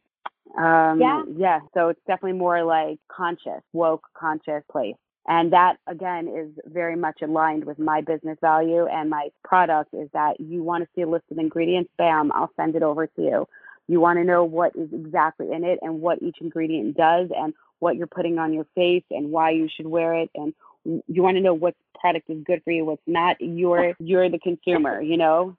Um, 0.58 1.02
yeah. 1.02 1.24
Yeah. 1.36 1.60
So 1.74 1.90
it's 1.90 2.00
definitely 2.08 2.40
more 2.40 2.64
like 2.64 2.98
conscious, 3.10 3.62
woke, 3.74 4.06
conscious 4.18 4.64
place. 4.72 4.96
And 5.28 5.52
that 5.52 5.78
again 5.86 6.28
is 6.30 6.50
very 6.66 6.96
much 6.96 7.22
aligned 7.22 7.66
with 7.66 7.78
my 7.78 8.02
business 8.02 8.38
value 8.40 8.88
and 8.88 9.10
my 9.10 9.30
product 9.44 9.94
is 9.94 10.10
that 10.14 10.40
you 10.40 10.64
want 10.64 10.84
to 10.84 10.90
see 10.96 11.02
a 11.02 11.08
list 11.08 11.26
of 11.30 11.38
ingredients, 11.40 11.92
bam, 11.98 12.32
I'll 12.32 12.52
send 12.56 12.76
it 12.76 12.84
over 12.84 13.06
to 13.06 13.22
you. 13.22 13.48
You 13.88 14.00
want 14.00 14.18
to 14.18 14.24
know 14.24 14.46
what 14.46 14.76
is 14.76 14.90
exactly 14.94 15.52
in 15.52 15.66
it 15.66 15.80
and 15.82 16.00
what 16.00 16.22
each 16.24 16.38
ingredient 16.40 16.96
does 16.96 17.30
and 17.36 17.54
what 17.80 17.98
you're 17.98 18.08
putting 18.08 18.40
on 18.40 18.54
your 18.54 18.66
face 18.76 19.04
and 19.12 19.32
why 19.32 19.52
you 19.52 19.68
should 19.76 19.88
wear 19.88 20.14
it 20.14 20.30
and 20.36 20.54
you 20.86 21.24
want 21.24 21.38
to 21.38 21.42
know 21.42 21.54
what 21.54 21.76
product 22.00 22.30
is 22.30 22.44
good 22.46 22.62
for 22.64 22.72
you, 22.72 22.86
what's 22.86 23.02
not. 23.08 23.38
You're 23.40 23.94
you're 24.00 24.30
the 24.30 24.40
consumer, 24.40 25.02
you 25.02 25.18
know. 25.18 25.56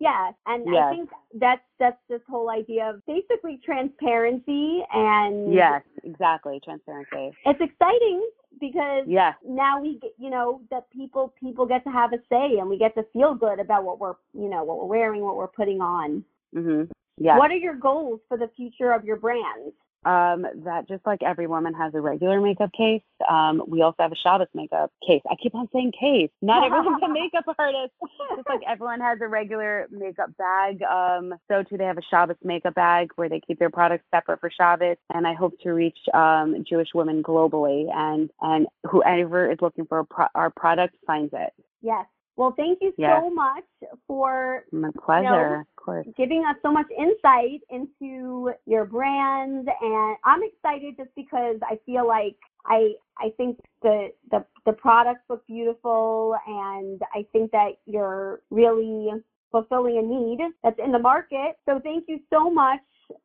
Yeah, 0.00 0.30
and 0.46 0.64
yes. 0.66 0.84
I 0.84 0.94
think 0.94 1.10
that's 1.34 1.60
that's 1.80 1.98
this 2.08 2.20
whole 2.28 2.50
idea 2.50 2.88
of 2.90 3.04
basically 3.06 3.60
transparency 3.64 4.82
and 4.92 5.52
yes, 5.52 5.82
exactly 6.04 6.60
transparency. 6.64 7.36
It's 7.44 7.60
exciting 7.60 8.28
because 8.60 9.04
yes. 9.08 9.34
now 9.46 9.80
we 9.80 9.98
get 9.98 10.12
you 10.18 10.30
know 10.30 10.60
that 10.70 10.88
people 10.92 11.34
people 11.40 11.66
get 11.66 11.82
to 11.84 11.90
have 11.90 12.12
a 12.12 12.18
say 12.28 12.58
and 12.58 12.68
we 12.68 12.78
get 12.78 12.94
to 12.94 13.04
feel 13.12 13.34
good 13.34 13.58
about 13.58 13.84
what 13.84 13.98
we're 13.98 14.14
you 14.34 14.48
know 14.48 14.62
what 14.62 14.78
we're 14.78 14.86
wearing, 14.86 15.22
what 15.22 15.36
we're 15.36 15.48
putting 15.48 15.80
on. 15.80 16.24
Mhm. 16.54 16.88
Yeah. 17.16 17.36
What 17.36 17.50
are 17.50 17.56
your 17.56 17.74
goals 17.74 18.20
for 18.28 18.38
the 18.38 18.48
future 18.56 18.92
of 18.92 19.04
your 19.04 19.16
brand? 19.16 19.72
Um, 20.04 20.46
that 20.64 20.86
just 20.88 21.04
like 21.06 21.22
every 21.22 21.46
woman 21.46 21.74
has 21.74 21.94
a 21.94 22.00
regular 22.00 22.40
makeup 22.40 22.70
case, 22.72 23.02
um, 23.28 23.62
we 23.66 23.82
also 23.82 23.96
have 24.00 24.12
a 24.12 24.16
Shabbos 24.16 24.48
makeup 24.54 24.92
case. 25.06 25.22
I 25.30 25.34
keep 25.42 25.54
on 25.54 25.68
saying 25.72 25.92
case. 25.98 26.30
Not 26.40 26.64
everyone's 26.64 27.02
a 27.02 27.08
makeup 27.12 27.44
artist. 27.58 27.92
just 28.36 28.48
like 28.48 28.60
everyone 28.66 29.00
has 29.00 29.18
a 29.20 29.28
regular 29.28 29.88
makeup 29.90 30.30
bag, 30.36 30.82
um, 30.82 31.34
so 31.48 31.62
too 31.62 31.76
they 31.76 31.84
have 31.84 31.98
a 31.98 32.02
Shabbos 32.10 32.36
makeup 32.42 32.74
bag 32.74 33.10
where 33.16 33.28
they 33.28 33.40
keep 33.40 33.58
their 33.58 33.70
products 33.70 34.04
separate 34.14 34.40
for 34.40 34.50
Shabbos. 34.50 34.96
And 35.12 35.26
I 35.26 35.34
hope 35.34 35.58
to 35.62 35.70
reach 35.70 35.98
um, 36.14 36.64
Jewish 36.68 36.88
women 36.94 37.22
globally, 37.22 37.92
and 37.92 38.30
and 38.40 38.66
whoever 38.88 39.50
is 39.50 39.58
looking 39.60 39.86
for 39.86 40.04
pro- 40.04 40.26
our 40.34 40.50
product 40.50 40.94
finds 41.06 41.32
it. 41.32 41.52
Yes. 41.82 42.06
Well, 42.38 42.54
thank 42.56 42.78
you 42.80 42.92
yes. 42.96 43.20
so 43.20 43.30
much 43.30 43.64
for 44.06 44.64
my 44.70 44.90
pleasure, 45.04 45.24
you 45.24 45.28
know, 45.28 45.60
of 45.60 45.66
course, 45.74 46.06
giving 46.16 46.44
us 46.48 46.54
so 46.62 46.70
much 46.70 46.86
insight 46.96 47.62
into 47.68 48.52
your 48.64 48.84
brand, 48.84 49.68
and 49.80 50.16
I'm 50.24 50.42
excited 50.44 50.96
just 50.96 51.10
because 51.16 51.56
I 51.68 51.80
feel 51.84 52.06
like 52.06 52.36
I 52.64 52.92
I 53.18 53.30
think 53.36 53.58
the 53.82 54.10
the 54.30 54.44
the 54.66 54.72
products 54.72 55.22
look 55.28 55.44
beautiful, 55.48 56.36
and 56.46 57.02
I 57.12 57.26
think 57.32 57.50
that 57.50 57.70
you're 57.86 58.40
really 58.50 59.10
fulfilling 59.50 59.98
a 59.98 60.02
need 60.02 60.38
that's 60.62 60.78
in 60.78 60.92
the 60.92 60.98
market. 61.00 61.56
So 61.66 61.80
thank 61.82 62.04
you 62.06 62.20
so 62.30 62.48
much 62.48 62.78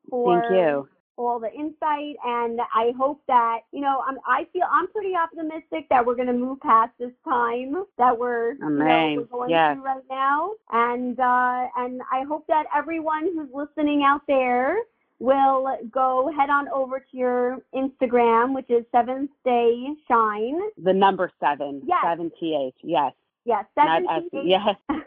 for 0.09 0.41
thank 0.41 0.51
you 0.55 0.87
all 1.17 1.39
the 1.39 1.51
insight 1.51 2.15
and 2.25 2.59
I 2.73 2.91
hope 2.97 3.21
that, 3.27 3.59
you 3.71 3.81
know, 3.81 4.01
I'm, 4.07 4.17
I 4.25 4.47
feel 4.51 4.63
I'm 4.71 4.87
pretty 4.87 5.13
optimistic 5.15 5.87
that 5.89 6.05
we're 6.05 6.15
going 6.15 6.27
to 6.27 6.33
move 6.33 6.59
past 6.61 6.91
this 6.99 7.11
time 7.23 7.85
that 7.97 8.17
we're, 8.17 8.53
you 8.53 8.69
know, 8.69 9.15
we're 9.17 9.23
going 9.25 9.49
yes. 9.49 9.75
through 9.75 9.83
right 9.83 10.03
now. 10.09 10.51
And, 10.71 11.19
uh, 11.19 11.67
and 11.77 12.01
I 12.11 12.23
hope 12.27 12.47
that 12.47 12.65
everyone 12.75 13.31
who's 13.33 13.49
listening 13.53 14.03
out 14.03 14.21
there 14.27 14.77
will 15.19 15.77
go 15.91 16.31
head 16.37 16.49
on 16.49 16.67
over 16.69 16.99
to 16.99 17.17
your 17.17 17.59
Instagram, 17.73 18.53
which 18.55 18.69
is 18.69 18.83
Seventh 18.91 19.31
Day 19.45 19.85
Shine. 20.07 20.59
The 20.83 20.93
number 20.93 21.31
seven. 21.39 21.81
Yes. 21.85 21.99
Seven 22.03 22.31
T 22.39 22.57
H. 22.67 22.75
Yes. 22.81 23.13
Yes. 23.45 23.65
Seven 23.75 24.05
T 24.31 24.37
H. 24.37 24.43
Yes. 24.45 24.75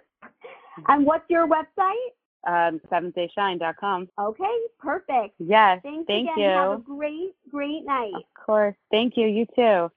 And 0.88 1.06
what's 1.06 1.28
your 1.30 1.48
website? 1.48 2.12
Um, 2.46 2.80
seventhDayShine.com. 2.90 4.08
Okay, 4.18 4.58
perfect. 4.78 5.34
Yes. 5.38 5.80
Thanks 5.82 6.06
Thank 6.06 6.28
again. 6.30 6.38
you. 6.38 6.48
Have 6.48 6.78
a 6.78 6.82
great, 6.82 7.34
great 7.50 7.84
night. 7.84 8.12
Of 8.14 8.44
course. 8.46 8.76
Thank 8.90 9.14
you. 9.16 9.26
You 9.26 9.46
too. 9.56 9.90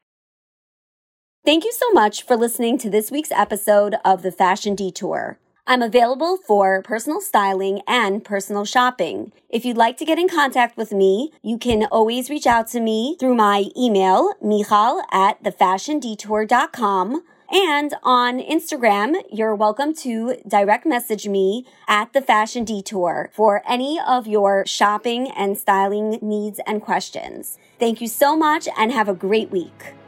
Thank 1.45 1.63
you 1.63 1.71
so 1.71 1.91
much 1.91 2.23
for 2.23 2.35
listening 2.35 2.77
to 2.79 2.89
this 2.89 3.11
week's 3.11 3.31
episode 3.31 3.95
of 4.03 4.23
the 4.23 4.31
Fashion 4.31 4.75
Detour. 4.75 5.39
I'm 5.65 5.83
available 5.83 6.37
for 6.37 6.81
personal 6.81 7.21
styling 7.21 7.81
and 7.87 8.23
personal 8.23 8.65
shopping. 8.65 9.31
If 9.49 9.65
you'd 9.65 9.77
like 9.77 9.97
to 9.97 10.05
get 10.05 10.17
in 10.17 10.27
contact 10.27 10.77
with 10.77 10.91
me, 10.91 11.31
you 11.43 11.59
can 11.59 11.85
always 11.91 12.29
reach 12.29 12.47
out 12.47 12.67
to 12.69 12.79
me 12.79 13.15
through 13.19 13.35
my 13.35 13.65
email, 13.77 14.33
michal 14.41 15.03
at 15.11 15.43
thefashiondetour.com. 15.43 17.23
And 17.51 17.95
on 18.03 18.39
Instagram, 18.39 19.23
you're 19.31 19.55
welcome 19.55 19.95
to 19.95 20.35
direct 20.47 20.85
message 20.85 21.27
me 21.27 21.65
at 21.87 22.13
the 22.13 22.21
Fashion 22.21 22.63
Detour 22.63 23.31
for 23.33 23.63
any 23.67 23.99
of 23.99 24.27
your 24.27 24.67
shopping 24.67 25.31
and 25.31 25.57
styling 25.57 26.19
needs 26.21 26.59
and 26.67 26.79
questions. 26.79 27.57
Thank 27.79 28.01
you 28.01 28.07
so 28.07 28.35
much 28.35 28.67
and 28.77 28.91
have 28.91 29.09
a 29.09 29.15
great 29.15 29.49
week. 29.49 29.98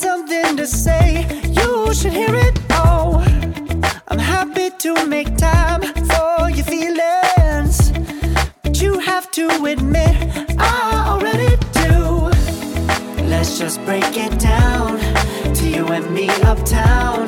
Something 0.00 0.56
to 0.56 0.66
say, 0.66 1.26
you 1.58 1.92
should 1.92 2.12
hear 2.12 2.34
it. 2.34 2.58
Oh, 2.70 3.22
I'm 4.08 4.18
happy 4.18 4.70
to 4.84 5.06
make 5.06 5.36
time 5.36 5.82
for 6.10 6.48
your 6.48 6.64
feelings. 6.64 7.92
But 8.62 8.80
you 8.80 8.98
have 8.98 9.30
to 9.32 9.44
admit, 9.64 10.16
I 10.58 11.04
already 11.10 11.54
do. 11.84 11.96
Let's 13.28 13.58
just 13.58 13.78
break 13.84 14.16
it 14.16 14.38
down 14.38 14.98
to 15.54 15.68
you 15.68 15.84
and 15.88 16.06
me 16.14 16.28
uptown. 16.50 17.26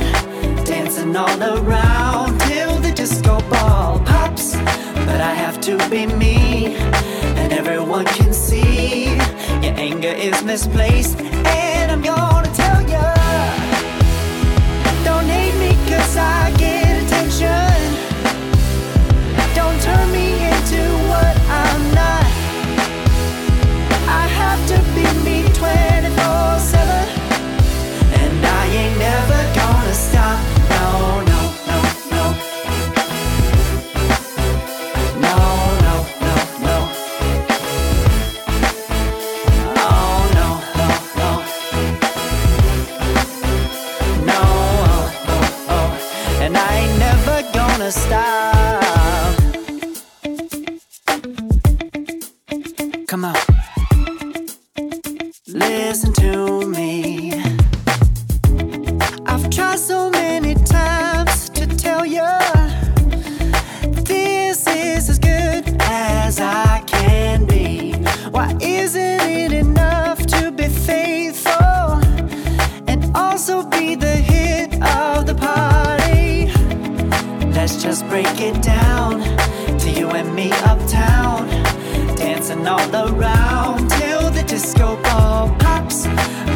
Dancing 0.65 1.15
all 1.15 1.43
around 1.43 2.41
till 2.41 2.75
the 2.79 2.93
disco 2.93 3.41
ball 3.51 3.99
pops. 4.01 4.57
But 5.07 5.21
I 5.21 5.35
have 5.35 5.61
to 5.69 5.77
be 5.91 6.07
me, 6.07 6.77
and 7.41 7.53
everyone 7.53 8.07
can 8.07 8.33
see 8.33 9.15
your 9.65 9.77
anger 9.89 10.15
is 10.29 10.43
misplaced. 10.43 11.21
And 11.21 11.82
I'm 11.93 12.01
gonna 12.01 12.49
tell 12.55 12.81
ya, 12.89 13.05
don't 15.05 15.29
hate 15.29 15.57
me 15.61 15.77
'cause 15.87 16.17
I 16.17 16.51
get 16.57 16.82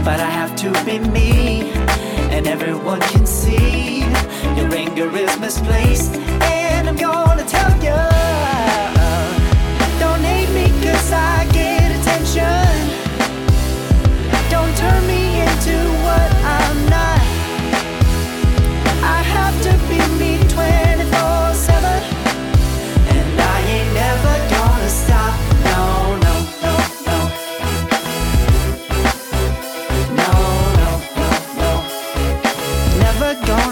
But 0.07 0.21
I 0.21 0.31
have 0.31 0.55
to 0.59 0.71
be 0.85 1.01
me, 1.01 1.73
and 2.31 2.47
everyone 2.47 3.01
can 3.01 3.27
see 3.27 4.03
your 4.57 4.73
anger 4.73 5.11
is 5.17 5.37
misplaced. 5.41 6.15
And 6.43 6.89
I'm 6.89 6.95
gonna 6.95 7.45
tell 7.45 7.75
you. 7.83 8.96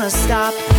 gonna 0.04 0.10
stop. 0.10 0.73